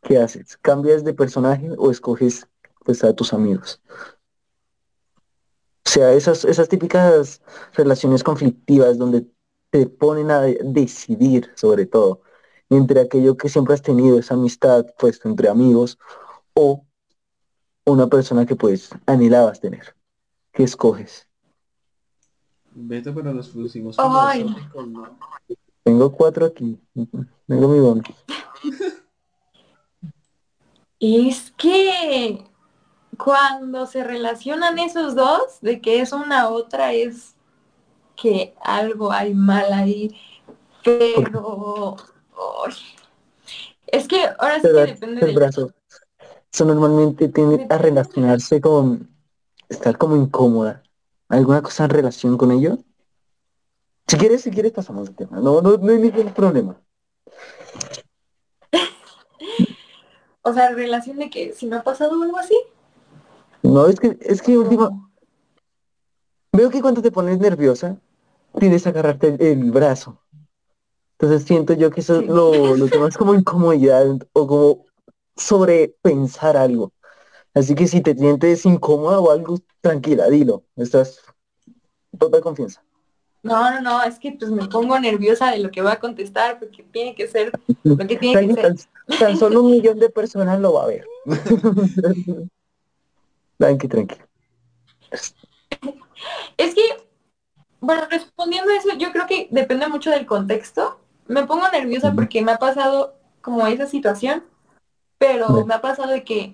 [0.01, 0.58] ¿Qué haces?
[0.58, 2.47] ¿Cambias de personaje o escoges
[2.84, 3.80] pues a tus amigos?
[5.86, 7.39] O sea, esas, esas típicas
[7.73, 9.27] relaciones conflictivas donde
[9.69, 12.21] te ponen a de- decidir sobre todo
[12.71, 15.99] entre aquello que siempre has tenido, esa amistad pues entre amigos
[16.53, 16.86] o
[17.86, 19.93] una persona que pues anhelabas tener.
[20.53, 21.27] ¿Qué escoges?
[22.73, 24.45] Beto, pero nos pusimos Ay.
[24.88, 25.17] ¿no?
[25.84, 26.79] Tengo cuatro aquí.
[27.47, 28.01] Tengo mi bono.
[30.99, 32.45] Es que
[33.17, 37.36] cuando se relacionan esos dos, de que es una otra, es
[38.15, 40.15] que algo hay mal ahí.
[40.84, 41.97] Pero
[43.88, 45.73] es que ahora sí que depende el del brazo.
[46.51, 49.10] Eso normalmente tiende a relacionarse con
[49.69, 50.84] estar como incómoda.
[51.30, 52.77] ¿Alguna cosa en relación con ello?
[54.08, 55.39] Si quieres, si quieres pasamos el tema.
[55.39, 56.75] No, no, no hay ningún problema.
[60.43, 62.60] O sea, relación de que si me ha pasado algo así.
[63.62, 65.12] No, es que, es que última, no.
[66.51, 67.97] veo que cuando te pones nerviosa,
[68.60, 70.20] tienes a agarrarte el, el brazo.
[71.21, 72.25] Entonces siento yo que eso Sí.
[72.25, 74.86] lo, lo tomas como incomodidad o como
[75.36, 76.91] sobrepensar algo.
[77.53, 80.63] Así que si te sientes incómoda o algo, tranquila, dilo.
[80.75, 81.19] Estás
[82.17, 82.84] total confianza.
[83.43, 86.60] No, no, no, es que pues me pongo nerviosa de lo que va a contestar
[86.60, 87.51] porque tiene que ser
[87.84, 88.75] lo que tiene que Tranqui, ser.
[89.07, 91.05] tan, tan solo un millón de personas lo va a ver.
[93.57, 94.15] tranqui, tranqui.
[96.57, 96.81] Es que,
[97.79, 100.99] bueno, respondiendo a eso, yo creo que depende mucho del contexto.
[101.31, 104.43] Me pongo nerviosa porque me ha pasado como esa situación,
[105.17, 106.53] pero me ha pasado de que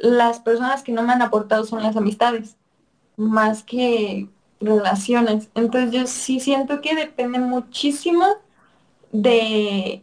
[0.00, 2.56] las personas que no me han aportado son las amistades,
[3.18, 5.50] más que relaciones.
[5.54, 8.24] Entonces yo sí siento que depende muchísimo
[9.12, 10.02] de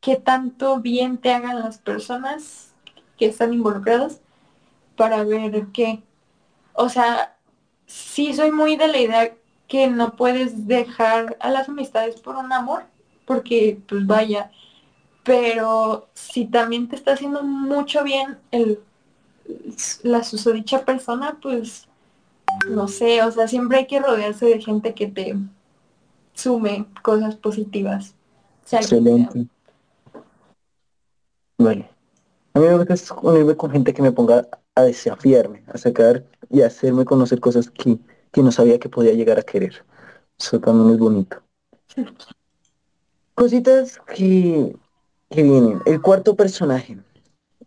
[0.00, 2.72] qué tanto bien te hagan las personas
[3.18, 4.20] que están involucradas
[4.96, 6.04] para ver qué.
[6.72, 7.36] O sea,
[7.86, 9.34] sí soy muy de la idea
[9.66, 12.84] que no puedes dejar a las amistades por un amor,
[13.28, 14.50] porque pues vaya,
[15.22, 18.80] pero si también te está haciendo mucho bien el
[20.02, 21.86] la susodicha persona, pues
[22.70, 25.36] no sé, o sea, siempre hay que rodearse de gente que te
[26.32, 28.14] sume cosas positivas.
[28.64, 28.80] sea.
[28.80, 29.46] Excelente.
[31.58, 31.90] Vale.
[32.54, 36.62] A mí me gusta unirme con gente que me ponga a desafiarme, a sacar y
[36.62, 37.98] a hacerme conocer cosas que,
[38.32, 39.84] que no sabía que podía llegar a querer.
[40.38, 41.42] Eso también es bonito.
[43.38, 44.74] Cositas que,
[45.30, 45.80] que vienen.
[45.86, 46.98] El cuarto personaje.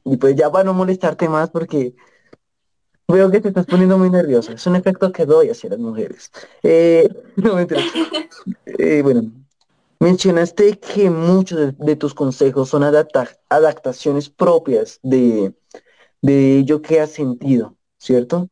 [0.03, 1.95] Y pues ya para no molestarte más porque
[3.07, 4.51] veo que te estás poniendo muy nerviosa.
[4.51, 6.29] Es un efecto que doy hacia las mujeres.
[6.61, 7.07] Eh,
[7.37, 7.65] no me
[8.65, 9.31] eh, bueno,
[9.99, 15.53] mencionaste que muchos de, de tus consejos son adapta- adaptaciones propias de,
[16.21, 18.49] de ello que has sentido, ¿cierto?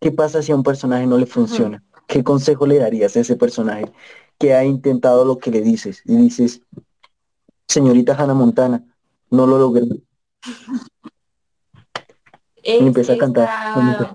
[0.00, 1.82] ¿Qué pasa si a un personaje no le funciona?
[2.06, 3.86] ¿Qué consejo le darías a ese personaje
[4.38, 6.02] que ha intentado lo que le dices?
[6.04, 6.60] Y dices,
[7.68, 8.84] señorita Hannah Montana,
[9.30, 9.86] no lo logré.
[12.62, 14.14] Es- Y empieza a cantar.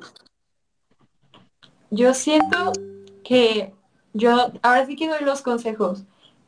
[1.91, 2.71] Yo siento
[3.23, 3.73] que
[4.13, 6.03] yo, ahora sí que doy los consejos.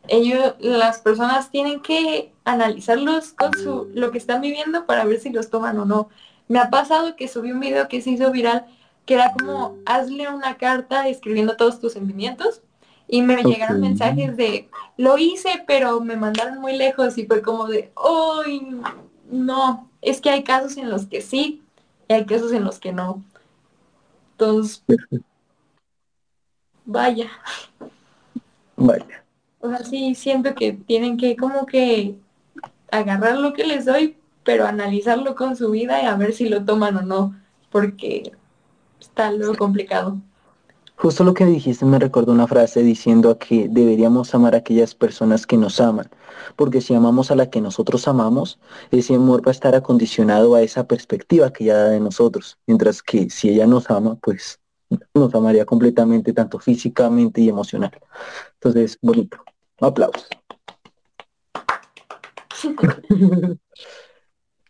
[0.07, 5.29] Ellos, las personas tienen que analizarlos con su, lo que están viviendo para ver si
[5.29, 6.09] los toman o no.
[6.47, 8.65] Me ha pasado que subí un video que se hizo viral,
[9.05, 12.61] que era como, hazle una carta escribiendo todos tus sentimientos.
[13.13, 17.67] Y me llegaron mensajes de, lo hice, pero me mandaron muy lejos y fue como
[17.67, 18.79] de, ¡ay!
[19.29, 21.61] No, es que hay casos en los que sí
[22.07, 23.21] y hay casos en los que no.
[24.31, 24.81] Entonces,
[26.85, 27.29] vaya.
[28.77, 29.25] Vaya.
[29.59, 32.15] O sea, sí, siento que tienen que como que
[32.91, 36.63] agarrar lo que les doy, pero analizarlo con su vida y a ver si lo
[36.63, 37.35] toman o no,
[37.71, 38.31] porque
[39.01, 40.17] está luego complicado.
[40.95, 45.47] Justo lo que dijiste me recordó una frase diciendo que deberíamos amar a aquellas personas
[45.47, 46.09] que nos aman,
[46.55, 48.59] porque si amamos a la que nosotros amamos,
[48.91, 53.01] ese amor va a estar acondicionado a esa perspectiva que ella da de nosotros, mientras
[53.01, 54.59] que si ella nos ama, pues
[55.13, 57.97] nos amaría completamente, tanto físicamente y emocional.
[58.53, 59.37] Entonces, bonito.
[59.79, 60.29] Aplausos.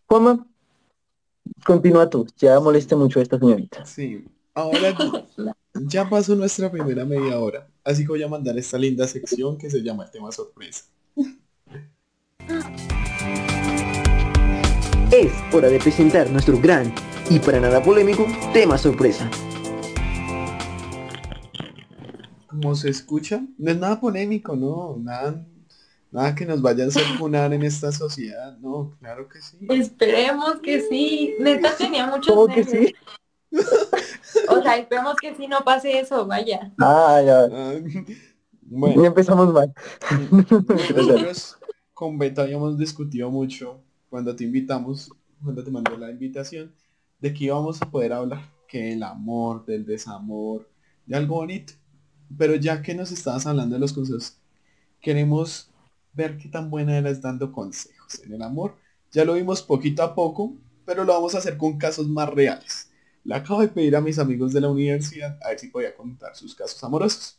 [0.06, 0.46] Juanma,
[1.64, 3.84] continúa tú, ya moleste mucho a esta señorita.
[3.84, 4.94] Sí, ahora
[5.74, 9.70] ya pasó nuestra primera media hora, así que voy a mandar esta linda sección que
[9.70, 10.84] se llama el tema sorpresa.
[15.10, 16.92] Es hora de presentar nuestro gran
[17.30, 19.30] y para nada polémico tema sorpresa.
[22.46, 25.46] Como se escucha, no es nada polémico, no, nada,
[26.10, 29.56] nada que nos vaya a funar en esta sociedad, no, claro que sí.
[29.70, 31.34] Esperemos que sí.
[31.40, 32.94] Neta tenía muchos ¿Cómo que sí?
[34.48, 36.72] O sea, esperemos que sí no pase eso, vaya.
[36.78, 37.48] Ah, ya.
[37.52, 37.74] Ah,
[38.62, 39.72] Bueno, empezamos mal.
[40.30, 41.58] nosotros
[41.92, 45.10] con Beto habíamos discutido mucho cuando te invitamos,
[45.42, 46.72] cuando te mandé la invitación,
[47.20, 50.68] de que íbamos a poder hablar que el amor, del desamor,
[51.06, 51.74] de algo bonito.
[52.36, 54.38] Pero ya que nos estabas hablando de los consejos,
[55.00, 55.70] queremos
[56.14, 58.76] ver qué tan buena eres dando consejos en el amor.
[59.12, 60.54] Ya lo vimos poquito a poco,
[60.86, 62.90] pero lo vamos a hacer con casos más reales.
[63.24, 66.34] Le acabo de pedir a mis amigos de la universidad a ver si podía contar
[66.34, 67.38] sus casos amorosos.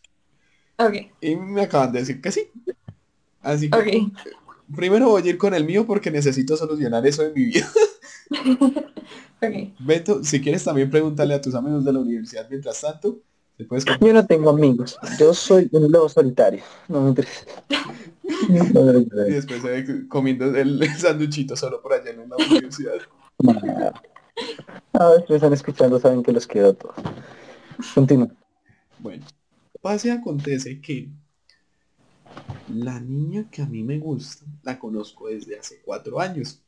[1.22, 2.50] Y me acaban de decir que sí.
[3.42, 4.08] Así que
[4.74, 7.68] primero voy a ir con el mío porque necesito solucionar eso en mi vida.
[9.44, 9.74] Ok.
[9.80, 13.20] Beto, si quieres también pregúntale a tus amigos de la universidad mientras tanto.
[13.68, 14.08] Puedes contar.
[14.08, 14.98] Yo no tengo amigos.
[15.20, 16.64] Yo soy un lobo solitario.
[16.88, 17.44] No me interesa.
[18.48, 22.94] No me Y después se ve comiendo el sanduchito solo por allá en la universidad.
[24.94, 26.96] A me están escuchando, saben que los quiero todos.
[27.94, 28.30] Continúa.
[29.00, 29.26] Bueno,
[29.82, 31.10] pase acontece que
[32.70, 36.62] la niña que a mí me gusta la conozco desde hace cuatro años.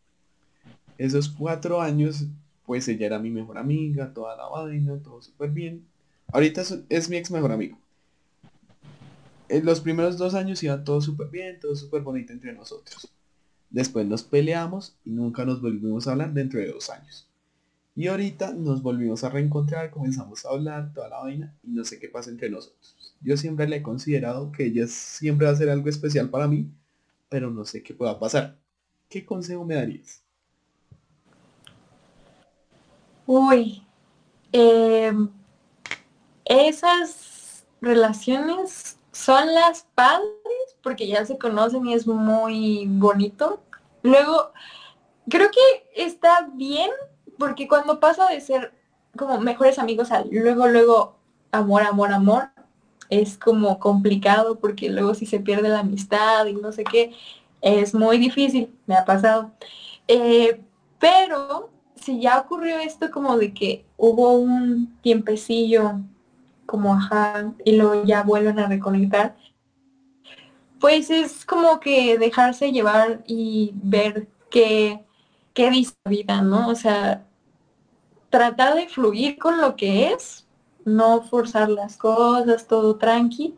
[0.97, 2.25] Esos cuatro años,
[2.65, 5.85] pues ella era mi mejor amiga, toda la vaina, todo súper bien.
[6.31, 7.77] Ahorita es, es mi ex mejor amigo.
[9.49, 13.11] En los primeros dos años iba todo súper bien, todo súper bonito entre nosotros.
[13.69, 17.27] Después nos peleamos y nunca nos volvimos a hablar dentro de dos años.
[17.95, 21.97] Y ahorita nos volvimos a reencontrar, comenzamos a hablar, toda la vaina, y no sé
[21.97, 23.15] qué pasa entre nosotros.
[23.21, 26.69] Yo siempre le he considerado que ella siempre va a ser algo especial para mí,
[27.29, 28.57] pero no sé qué pueda pasar.
[29.07, 30.21] ¿Qué consejo me darías?
[33.25, 33.81] Uy.
[34.51, 35.13] eh,
[36.43, 40.29] esas relaciones son las padres
[40.83, 43.63] porque ya se conocen y es muy bonito.
[44.03, 44.51] Luego,
[45.29, 46.91] creo que está bien
[47.37, 48.73] porque cuando pasa de ser
[49.17, 51.15] como mejores amigos a luego, luego,
[51.51, 52.49] amor, amor, amor,
[53.09, 57.13] es como complicado porque luego si se pierde la amistad y no sé qué,
[57.61, 59.51] es muy difícil, me ha pasado.
[60.07, 60.61] Eh,
[60.99, 65.99] pero si ya ocurrió esto como de que hubo un tiempecillo,
[66.65, 69.35] como ajá, y luego ya vuelven a reconectar,
[70.79, 75.03] pues es como que dejarse llevar y ver qué,
[75.55, 76.69] qué dice la vida, ¿no?
[76.69, 77.25] O sea,
[78.29, 80.45] tratar de fluir con lo que es,
[80.83, 83.55] no forzar las cosas, todo tranqui.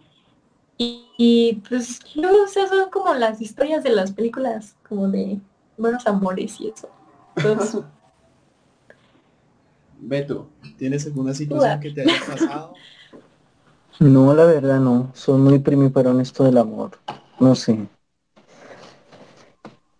[0.77, 5.39] Y, pues luego o sea, son como las historias de las películas, como de
[5.75, 6.87] buenos amores y eso.
[7.35, 7.81] Entonces,
[9.99, 12.73] Beto, ¿tienes alguna situación que te haya pasado?
[13.99, 15.09] No, la verdad no.
[15.15, 16.91] Soy muy primíparo en esto del amor.
[17.39, 17.87] No sé.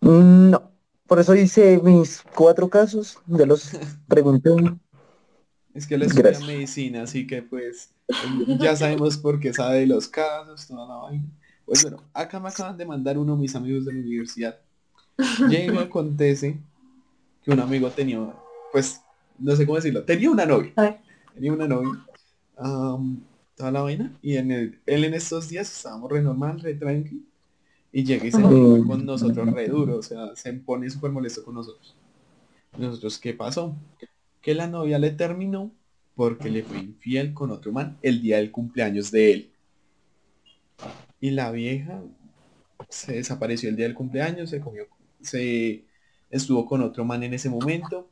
[0.01, 0.76] No.
[1.07, 3.17] Por eso hice mis cuatro casos.
[3.27, 3.71] Ya los
[4.07, 4.51] pregunté.
[5.73, 7.91] Es que él estudia medicina, así que pues
[8.59, 11.25] ya sabemos por qué sabe de los casos, toda la vaina.
[11.65, 14.59] Pues bueno, acá me acaban de mandar uno de mis amigos de la universidad.
[15.47, 16.57] Llega y acontece
[17.43, 18.19] que un amigo tenía,
[18.71, 19.01] pues,
[19.37, 20.73] no sé cómo decirlo, tenía una novia.
[21.33, 22.05] Tenía una novia.
[22.55, 24.17] toda la vaina.
[24.21, 27.23] Y en el, él en estos días estábamos re normal, re tranqui.
[27.91, 29.97] Y llega y se enoja con nosotros re duro.
[29.97, 31.95] O sea, se pone súper molesto con nosotros.
[32.77, 33.75] Nosotros, ¿qué pasó?
[34.41, 35.71] Que la novia le terminó
[36.15, 39.51] porque le fue infiel con otro man el día del cumpleaños de él.
[41.19, 42.01] Y la vieja
[42.89, 44.85] se desapareció el día del cumpleaños, se comió,
[45.21, 45.85] se
[46.29, 48.09] estuvo con otro man en ese momento.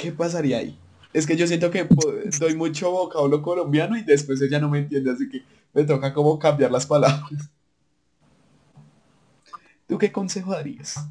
[0.00, 0.78] ¿Qué pasaría ahí?
[1.12, 1.86] Es que yo siento que
[2.38, 5.42] doy mucho vocablo colombiano y después ella no me entiende, así que
[5.74, 7.50] me toca como cambiar las palabras.
[9.90, 11.04] ¿Tú qué consejo darías?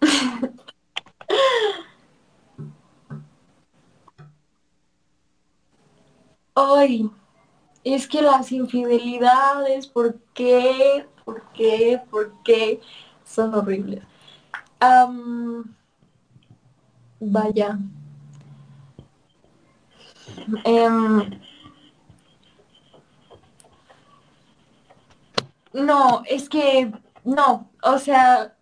[6.54, 7.10] Ay,
[7.84, 11.06] es que las infidelidades, ¿por qué?
[11.26, 12.00] ¿Por qué?
[12.10, 12.80] ¿Por qué?
[13.26, 14.02] Son horribles.
[14.80, 15.76] Am,
[17.20, 17.78] vaya.
[20.64, 21.30] Em,
[25.74, 26.90] no, es que
[27.24, 28.56] no, o sea,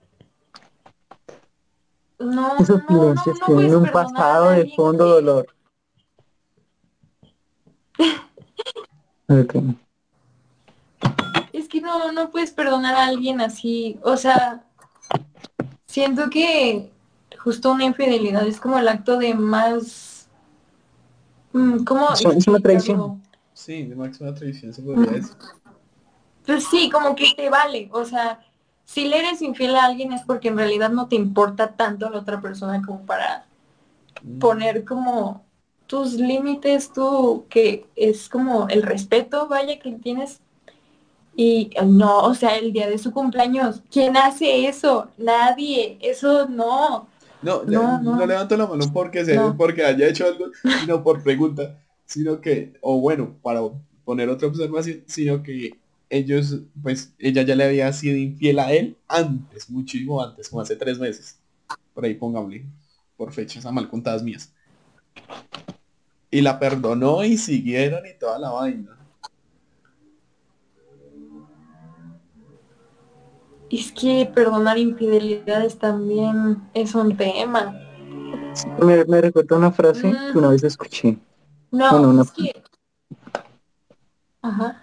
[2.18, 5.46] no, Esos no, no, silencios no tienen un pasado de fondo que- dolor.
[9.28, 9.54] Ok.
[11.52, 13.98] Es que no, no puedes perdonar a alguien así.
[14.02, 14.64] O sea,
[15.86, 16.90] siento que
[17.38, 20.28] justo una infidelidad es como el acto de más...
[21.52, 22.60] mm, ¿Cómo Es explicarlo?
[22.60, 23.22] traición.
[23.54, 25.36] Sí, de máxima tradición se podría decir.
[26.46, 27.88] Pues sí, como que te vale.
[27.92, 28.40] O sea,
[28.84, 32.18] si le eres infiel a alguien es porque en realidad no te importa tanto la
[32.20, 33.46] otra persona como para
[34.24, 34.38] Mm.
[34.40, 35.44] poner como
[35.86, 40.40] tus límites, tú, que es como el respeto, vaya, que tienes.
[41.36, 45.08] Y no, o sea, el día de su cumpleaños, ¿quién hace eso?
[45.16, 47.08] Nadie, eso no.
[47.40, 48.26] No, No, no, no.
[48.26, 49.56] levanto la mano porque se, No.
[49.56, 50.46] porque haya hecho algo,
[50.78, 53.60] sino por pregunta, sino que, o bueno, para
[54.04, 55.81] poner otra observación, sino que
[56.12, 60.76] ellos, pues, ella ya le había sido infiel a él antes, muchísimo antes, como hace
[60.76, 61.38] tres meses.
[61.94, 62.66] Por ahí pongámosle,
[63.16, 64.52] por fechas a mal contadas mías.
[66.30, 68.98] Y la perdonó y siguieron y toda la vaina.
[73.70, 77.74] Es que perdonar infidelidades también es un tema.
[78.82, 80.32] Me, me recuerda una frase Mm.
[80.32, 81.16] que una vez escuché.
[81.70, 82.62] No, Bueno, es que...
[84.42, 84.81] Ajá.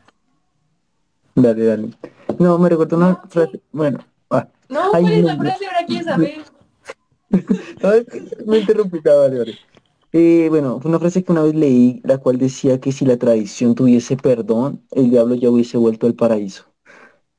[1.41, 1.89] Dale, dale.
[2.37, 3.61] No, me recuerda una No, frase.
[3.71, 3.99] Bueno,
[4.29, 4.47] ah.
[4.69, 5.65] No, ¿cuál es la frase?
[5.65, 6.33] Ahora quieres saber.
[8.45, 9.57] Me interrumpí, vale, vale.
[10.11, 13.17] Eh, bueno, fue una frase que una vez leí, la cual decía que si la
[13.17, 16.65] tradición tuviese perdón, el diablo ya hubiese vuelto al paraíso.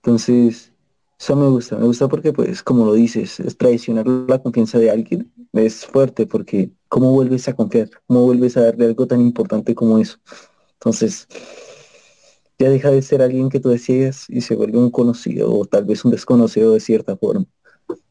[0.02, 0.72] Entonces,
[1.18, 4.90] eso me gusta, me gusta porque, pues, como lo dices, es traicionar la confianza de
[4.90, 7.90] alguien, es fuerte porque ¿cómo vuelves a confiar?
[8.06, 10.18] ¿Cómo vuelves a darle algo tan importante como eso?
[10.74, 11.26] Entonces,
[12.60, 15.84] ya deja de ser alguien que tú decías y se vuelve un conocido o tal
[15.84, 17.46] vez un desconocido de cierta forma.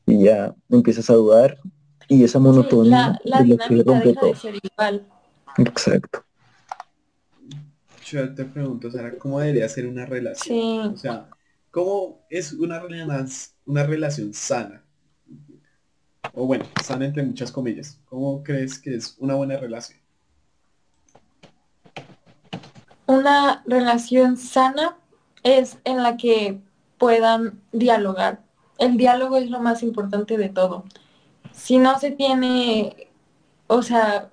[0.07, 1.59] Y ya empiezas a dudar
[2.07, 4.35] y esa Sí, monotonía la, la es lo que dinámica rompe deja de todo.
[4.35, 5.07] ser igual.
[5.57, 6.25] Exacto.
[8.05, 10.57] Yo te pregunto, Sara, ¿cómo debería ser una relación?
[10.57, 10.79] Sí.
[10.93, 11.29] O sea,
[11.71, 12.81] ¿cómo es una,
[13.65, 14.83] una relación sana?
[16.33, 17.99] O bueno, sana entre muchas comillas.
[18.05, 19.99] ¿Cómo crees que es una buena relación?
[23.09, 24.95] Una relación sana
[25.41, 26.61] es en la que
[26.99, 28.43] puedan dialogar.
[28.77, 30.83] El diálogo es lo más importante de todo.
[31.51, 33.09] Si no se tiene,
[33.65, 34.29] o sea,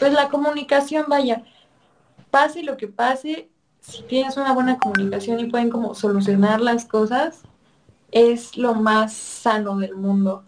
[0.00, 1.44] pues la comunicación, vaya,
[2.32, 3.48] pase lo que pase,
[3.78, 7.42] si tienes una buena comunicación y pueden como solucionar las cosas,
[8.10, 10.42] es lo más sano del mundo.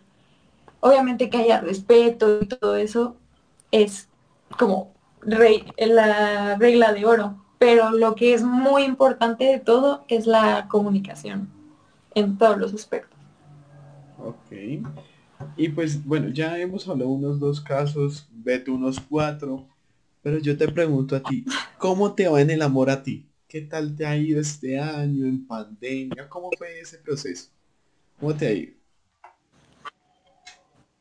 [0.80, 3.14] Obviamente que haya respeto y todo eso
[3.70, 4.08] es
[4.58, 4.95] como
[5.26, 10.68] rey- la regla de oro, pero lo que es muy importante de todo es la
[10.68, 11.48] comunicación
[12.14, 13.18] en todos los aspectos.
[14.18, 14.82] Ok.
[15.56, 19.66] Y pues bueno, ya hemos hablado unos dos casos, Beto unos cuatro,
[20.22, 21.44] pero yo te pregunto a ti,
[21.78, 23.26] ¿cómo te va en el amor a ti?
[23.48, 26.28] ¿Qué tal te ha ido este año en pandemia?
[26.28, 27.48] ¿Cómo fue ese proceso?
[28.18, 28.75] ¿Cómo te ha ido?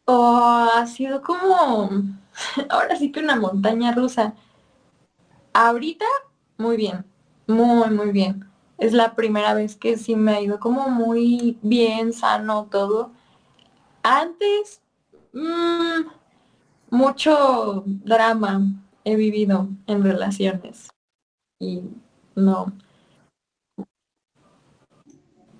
[0.08, 1.90] Oh, ha sido como,
[2.70, 4.36] ahora sí que una montaña rusa.
[5.54, 6.06] Ahorita,
[6.58, 7.06] muy bien,
[7.48, 8.48] muy, muy bien.
[8.78, 13.12] Es la primera vez que sí me ha ido como muy bien, sano todo.
[14.04, 14.82] Antes,
[15.34, 16.08] mmm,
[16.92, 18.62] mucho drama
[19.06, 20.90] he vivido en relaciones
[21.60, 21.82] y
[22.36, 22.74] no.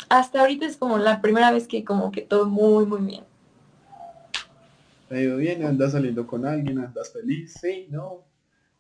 [0.10, 3.24] Hasta ahorita es como la primera vez que como que todo muy, muy bien.
[5.08, 5.64] ¿Te ha ido bien?
[5.64, 6.80] ¿Andas saliendo con alguien?
[6.80, 7.54] ¿Andas feliz?
[7.62, 8.24] Sí, no.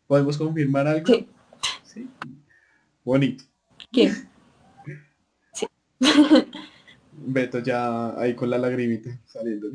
[0.07, 1.05] ¿Podemos confirmar algo?
[1.05, 1.28] Sí.
[1.84, 2.09] Sí.
[3.03, 3.43] Bonito.
[3.91, 4.11] ¿Qué?
[5.53, 5.67] Sí.
[7.13, 9.69] Beto ya ahí con la lagrimita saliendo.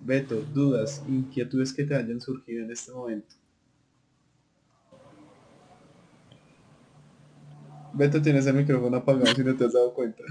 [0.00, 3.34] Beto, dudas, inquietudes que te hayan surgido en este momento.
[7.92, 10.22] Beto, tienes el micrófono apagado si no te has dado cuenta.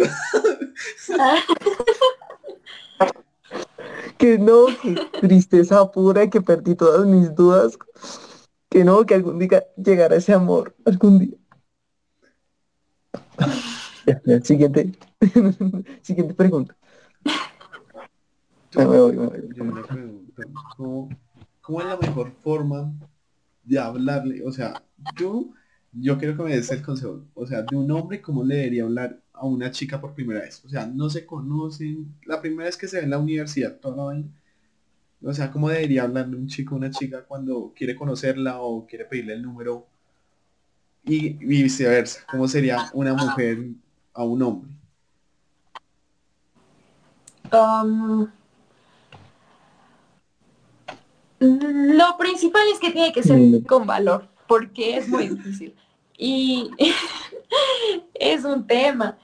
[4.18, 7.78] que no, que tristeza pura, que perdí todas mis dudas.
[8.68, 11.36] Que no, que algún día llegará ese amor, algún día.
[14.42, 14.92] Siguiente.
[16.02, 16.76] Siguiente pregunta.
[18.74, 19.16] Voy.
[19.54, 20.42] Yo me pregunto,
[20.76, 21.08] ¿cómo,
[21.60, 22.92] ¿cómo es la mejor forma
[23.64, 24.44] de hablarle?
[24.44, 24.82] O sea,
[25.16, 25.54] tú,
[25.92, 27.24] yo quiero que me des el consejo.
[27.34, 30.64] O sea, de un hombre, ¿cómo le debería hablar a una chica por primera vez?
[30.64, 32.14] O sea, no se conocen.
[32.24, 34.28] La primera vez que se ve en la universidad, toda la vaina.
[35.22, 39.04] O sea, ¿cómo debería hablarle un chico a una chica cuando quiere conocerla o quiere
[39.04, 39.86] pedirle el número?
[41.04, 42.24] Y, viceversa.
[42.30, 43.70] ¿Cómo sería una mujer
[44.14, 44.70] a un hombre?
[47.52, 48.28] Um,
[51.40, 55.76] lo principal es que tiene que ser con valor, porque es muy difícil.
[56.18, 56.72] Y
[58.14, 59.16] es un tema.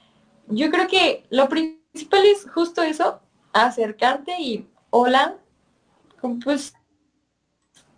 [0.47, 3.19] Yo creo que lo principal es justo eso,
[3.51, 5.35] acercarte y hola,
[6.45, 6.73] pues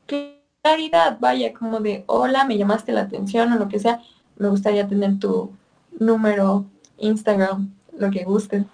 [0.08, 4.02] claridad, vaya, como de hola, me llamaste la atención o lo que sea,
[4.38, 5.52] me gustaría tener tu
[6.00, 6.66] número,
[6.98, 8.66] Instagram, lo que guste.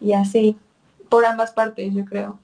[0.00, 0.58] Y así,
[1.08, 2.40] por ambas partes, yo creo.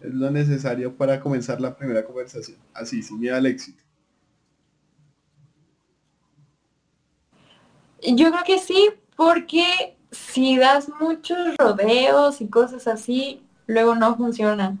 [0.00, 3.83] Es lo necesario para comenzar la primera conversación, así, sin miedo al éxito.
[8.06, 14.76] Yo creo que sí, porque si das muchos rodeos y cosas así, luego no funciona.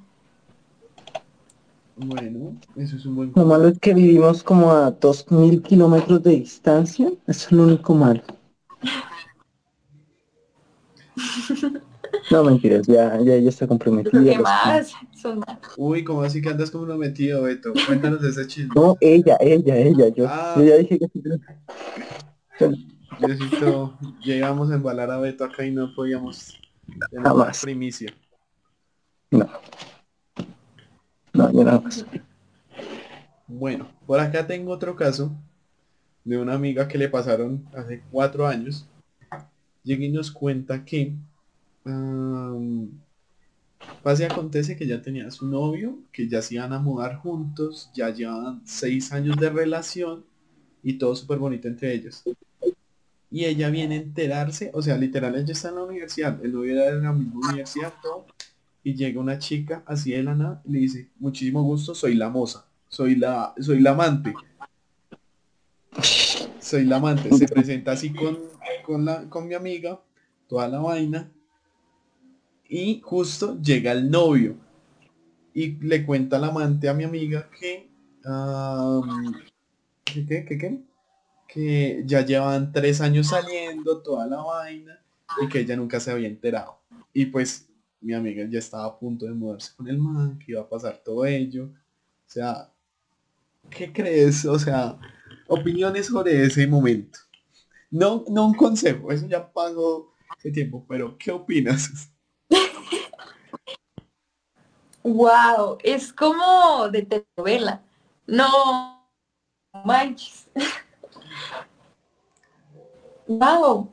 [1.96, 3.32] Bueno, eso es un buen...
[3.34, 7.08] Lo malo es que vivimos como a dos mil kilómetros de distancia.
[7.26, 8.22] Eso es lo único malo.
[12.30, 14.22] No, mentiras, ya, ya, ya está comprometida.
[14.22, 14.94] ¿Qué más?
[15.76, 17.72] Uy, ¿cómo así que andas como metido, Beto?
[17.86, 18.72] Cuéntanos ese chisme.
[18.74, 20.08] No, ella, ella, ella.
[20.08, 20.54] Yo, Ah.
[20.56, 21.08] yo ya dije que
[23.18, 26.58] Diosito, llegamos a embalar a Beto acá y no podíamos
[27.10, 27.62] tener Jamás.
[27.62, 28.12] primicia.
[29.30, 29.48] no.
[31.32, 32.06] No, yo nada más.
[33.48, 35.32] Bueno, por acá tengo otro caso
[36.24, 38.86] de una amiga que le pasaron hace cuatro años.
[39.82, 41.12] Llega y nos cuenta que
[44.18, 48.10] y acontece que ya tenía su novio, que ya se iban a mudar juntos, ya
[48.10, 50.24] llevaban seis años de relación
[50.82, 52.22] y todo súper bonito entre ellos.
[53.34, 56.74] Y ella viene a enterarse, o sea, literal, ella está en la universidad, el novio
[56.74, 58.26] era de la misma universidad, todo,
[58.84, 62.28] y llega una chica así de la nada y le dice, muchísimo gusto, soy la
[62.28, 64.32] moza, soy la, soy la amante.
[66.60, 68.38] Soy la amante, se presenta así con,
[68.86, 70.00] con, la, con mi amiga,
[70.46, 71.28] toda la vaina,
[72.68, 74.54] y justo llega el novio
[75.52, 77.90] y le cuenta al amante a mi amiga que,
[78.24, 79.34] am,
[80.04, 80.84] ¿que?
[81.54, 85.00] Que ya llevan tres años saliendo, toda la vaina,
[85.40, 86.80] y que ella nunca se había enterado.
[87.12, 87.68] Y pues
[88.00, 91.00] mi amiga ya estaba a punto de mudarse con el man, que iba a pasar
[91.04, 91.66] todo ello.
[91.66, 92.72] O sea,
[93.70, 94.44] ¿qué crees?
[94.46, 94.98] O sea,
[95.46, 97.20] opiniones sobre ese momento.
[97.88, 102.10] No, no un consejo, eso ya pasó hace tiempo, pero ¿qué opinas?
[105.06, 107.82] Wow, es como de telenovela.
[108.26, 109.06] No
[109.84, 110.48] manches.
[113.26, 113.90] wow.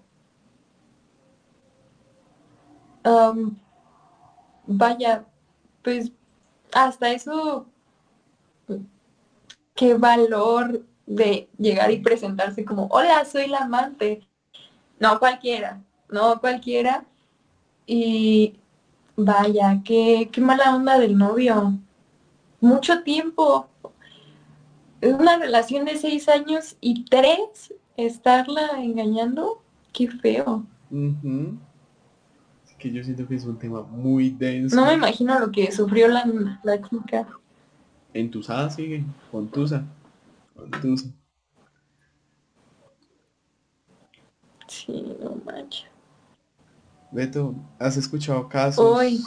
[4.65, 5.25] Vaya,
[5.83, 6.11] pues
[6.73, 7.65] hasta eso,
[9.75, 14.27] qué valor de llegar y presentarse como, hola, soy la amante.
[14.99, 17.05] No cualquiera, no cualquiera.
[17.85, 18.55] Y
[19.15, 21.73] vaya, qué, qué mala onda del novio.
[22.61, 23.67] Mucho tiempo.
[25.01, 29.61] Una relación de seis años y tres, estarla engañando,
[29.93, 30.65] qué feo.
[32.77, 34.75] que yo siento que es un tema muy denso.
[34.75, 36.25] No me imagino lo que sufrió la,
[36.63, 37.27] la chica.
[38.13, 39.85] Entusada sigue, contusa.
[40.55, 41.09] Contusa.
[44.67, 45.91] Sí, no manches.
[47.11, 48.83] Beto, ¿has escuchado casos?
[48.83, 49.21] Hoy.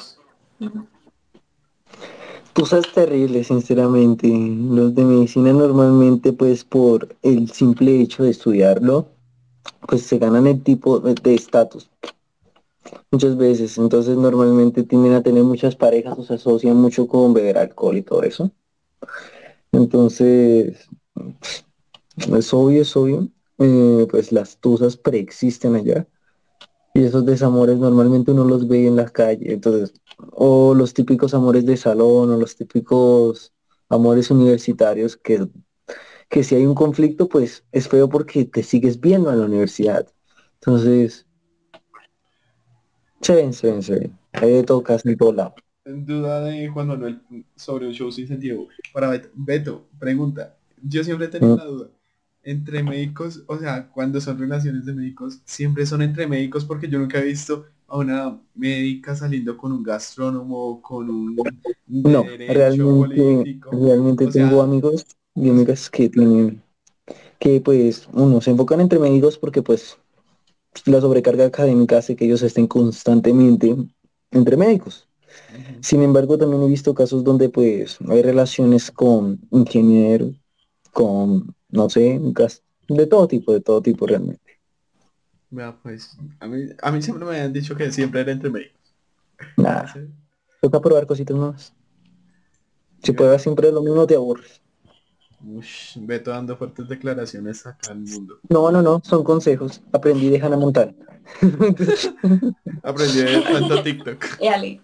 [2.55, 4.29] Cosas terribles, sinceramente.
[4.29, 9.09] Los de medicina normalmente, pues por el simple hecho de estudiarlo,
[9.89, 11.91] pues se ganan el tipo de estatus.
[13.11, 13.77] Muchas veces.
[13.77, 18.03] Entonces normalmente tienden a tener muchas parejas o se asocian mucho con beber alcohol y
[18.03, 18.51] todo eso.
[19.73, 20.89] Entonces,
[22.17, 23.29] es obvio, es obvio.
[23.59, 26.07] Eh, pues las tusas preexisten allá.
[26.97, 29.53] Y esos desamores normalmente uno los ve en la calle.
[29.53, 29.93] Entonces,
[30.31, 33.53] o los típicos amores de salón, o los típicos
[33.89, 35.49] amores universitarios que,
[36.29, 40.07] que si hay un conflicto, pues es feo porque te sigues viendo en la universidad.
[40.55, 41.27] Entonces,
[43.21, 44.19] se ven, se ven, se ven.
[44.33, 45.55] Hay de todo casi en todo lado.
[45.85, 47.21] En duda de Juan Manuel
[47.57, 48.69] sobre un show sin sentido.
[48.93, 50.57] Para Beto, Beto pregunta.
[50.81, 51.91] Yo siempre he tenido una duda
[52.45, 56.99] entre médicos, o sea, cuando son relaciones de médicos, siempre son entre médicos porque yo
[56.99, 61.37] nunca he visto a una médica saliendo con un gastrónomo, con un
[61.87, 66.63] no, realmente, realmente tengo amigos y amigas que tienen
[67.39, 69.99] que pues uno se enfocan entre médicos porque pues
[70.87, 73.77] la sobrecarga académica hace que ellos estén constantemente
[74.31, 75.09] entre médicos.
[75.81, 80.35] Sin embargo, también he visto casos donde pues hay relaciones con ingenieros,
[80.93, 82.21] con no sé,
[82.89, 84.61] de todo tipo, de todo tipo realmente.
[85.51, 88.95] Vea, pues, a mí, a mí siempre me han dicho que siempre era entre médicos.
[89.57, 89.93] Nada.
[90.61, 91.75] Toca probar cositas nuevas.
[93.03, 94.63] Si pruebas siempre lo mismo, te aburres.
[95.47, 98.39] Ush, Beto dando fuertes declaraciones acá el mundo.
[98.49, 99.83] No, no, no, son consejos.
[99.93, 100.95] Aprendí de Hannah Montana.
[102.83, 104.25] Aprendí de tanto TikTok.
[104.55, 104.81] Ale.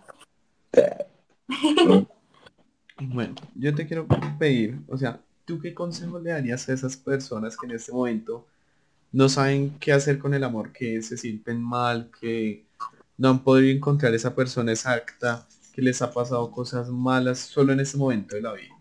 [3.00, 4.06] bueno, yo te quiero
[4.38, 5.20] pedir, o sea,
[5.50, 8.46] ¿tú qué consejo le darías a esas personas que en este momento
[9.10, 12.64] no saben qué hacer con el amor, que se sienten mal, que
[13.18, 17.80] no han podido encontrar esa persona exacta, que les ha pasado cosas malas solo en
[17.80, 18.78] ese momento de la vida?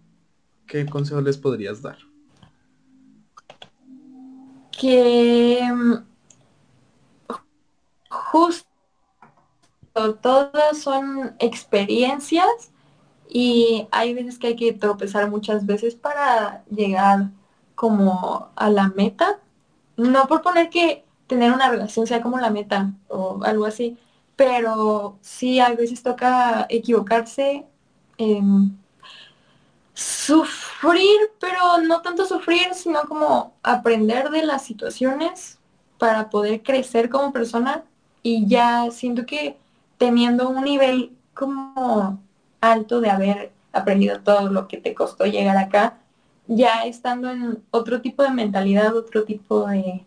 [0.68, 1.98] ¿Qué consejo les podrías dar?
[4.80, 5.94] Que mm,
[8.12, 8.68] justo
[10.22, 12.72] todas son experiencias
[13.30, 17.30] y hay veces que hay que tropezar muchas veces para llegar
[17.76, 19.40] como a la meta.
[19.98, 23.98] No por poner que tener una relación sea como la meta o algo así,
[24.36, 27.66] pero sí a veces toca equivocarse,
[29.94, 35.60] sufrir, pero no tanto sufrir, sino como aprender de las situaciones
[36.00, 37.84] para poder crecer como persona
[38.24, 39.58] y ya siento que
[39.98, 42.20] teniendo un nivel como
[42.62, 46.00] alto de haber aprendido todo lo que te costó llegar acá,
[46.48, 50.06] ya estando en otro tipo de mentalidad, otro tipo de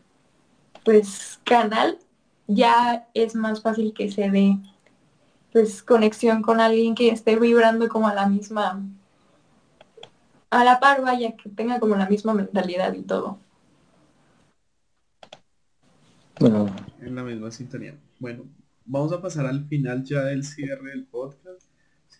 [0.84, 1.98] pues canal,
[2.48, 4.58] ya es más fácil que se dé
[5.52, 8.82] pues conexión con alguien que esté vibrando como a la misma
[10.50, 13.38] a la par vaya que tenga como la misma mentalidad y todo.
[16.38, 16.66] Bueno.
[17.00, 17.94] En la misma sintonía.
[18.18, 18.44] Bueno,
[18.84, 21.71] vamos a pasar al final ya del cierre del podcast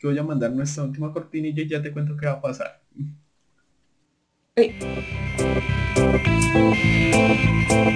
[0.06, 2.82] voy a mandar nuestra última cortinilla y ya te cuento qué va a pasar.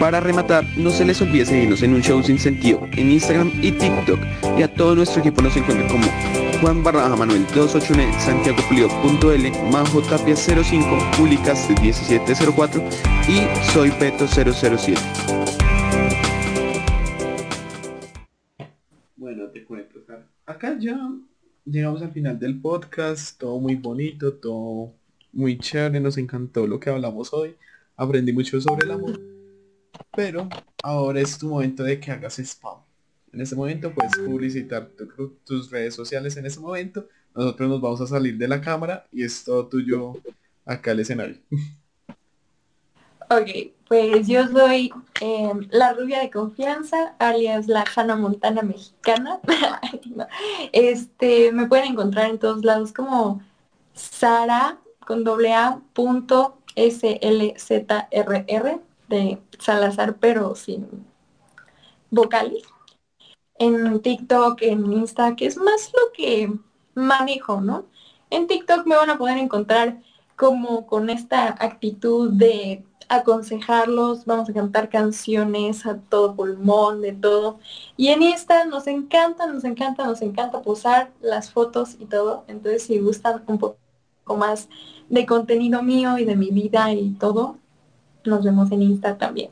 [0.01, 3.73] Para rematar, no se les olvide seguirnos en un show sin sentido en Instagram y
[3.73, 4.21] TikTok
[4.59, 6.07] y a todo nuestro equipo nos encuentra como
[6.61, 10.87] Juan Barraja Manuel 281 Santiago L Majo Tapia 05
[11.17, 12.83] Publicas 1704
[13.29, 15.01] y Soy Peto 007.
[19.17, 20.01] Bueno, te cuento,
[20.47, 20.97] acá ya
[21.67, 24.95] llegamos al final del podcast, todo muy bonito, todo
[25.33, 27.57] muy chévere, nos encantó lo que hablamos hoy,
[27.97, 29.21] aprendí mucho sobre el amor,
[30.15, 30.49] pero
[30.83, 32.79] ahora es tu momento de que hagas spam.
[33.33, 34.91] En ese momento puedes publicitar
[35.45, 39.25] tus redes sociales en ese momento, nosotros nos vamos a salir de la cámara y
[39.25, 40.15] es todo tuyo
[40.65, 41.37] acá el escenario.
[43.29, 49.41] Ok, pues yo soy em, la rubia de confianza, alias la Hannah Montana mexicana.
[50.73, 53.41] Este, me pueden encontrar en todos lados como
[53.95, 61.07] Sara con doble A punto S L Z R R de Salazar, pero sin
[62.11, 62.65] vocales.
[63.59, 66.53] En TikTok, en Insta, que es más lo que
[66.95, 67.87] manejo, ¿no?
[68.31, 70.03] En TikTok me van a poder encontrar
[70.37, 77.61] como con esta actitud de aconsejarlos, vamos a cantar canciones a todo pulmón, de todo.
[77.97, 82.45] Y en Insta nos encanta, nos encanta, nos encanta posar las fotos y todo.
[82.49, 83.79] Entonces si gustan un poco
[84.37, 84.69] más
[85.09, 87.59] de contenido mío y de mi vida y todo,
[88.25, 89.51] nos vemos en Insta también.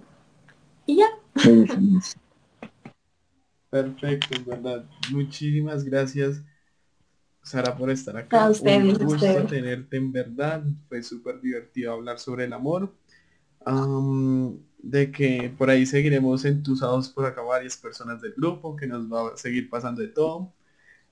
[0.87, 1.09] Y ya.
[3.71, 4.85] Perfecto, verdad.
[5.11, 6.43] Muchísimas gracias
[7.45, 8.47] Sara, por estar acá.
[8.47, 10.65] A ustedes, Un gusto tenerte en verdad.
[10.89, 12.91] Fue súper divertido hablar sobre el amor.
[14.83, 19.33] De que por ahí seguiremos entusados por acá varias personas del grupo, que nos va
[19.33, 20.53] a seguir pasando de todo.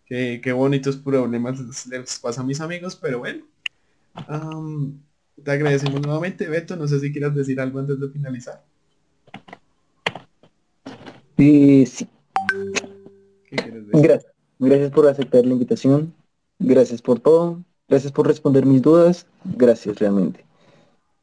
[0.04, 3.44] Que, qué bonitos problemas les, pasa a mis amigos, pero bueno.
[5.42, 6.76] te agradecemos nuevamente, Beto.
[6.76, 8.64] No sé si quieras decir algo antes de finalizar.
[11.38, 12.08] Sí, sí.
[13.92, 14.32] Gracias.
[14.58, 16.14] Gracias por aceptar la invitación.
[16.60, 17.64] Gracias por todo.
[17.88, 19.26] Gracias por responder mis dudas.
[19.44, 20.44] Gracias realmente.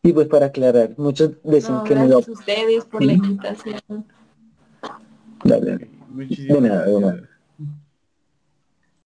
[0.02, 4.06] Y pues para aclarar, muchos dicen que gracias a ustedes por la invitación.
[5.44, 5.90] Dale, dale.
[6.18, 7.30] De nada, de nada.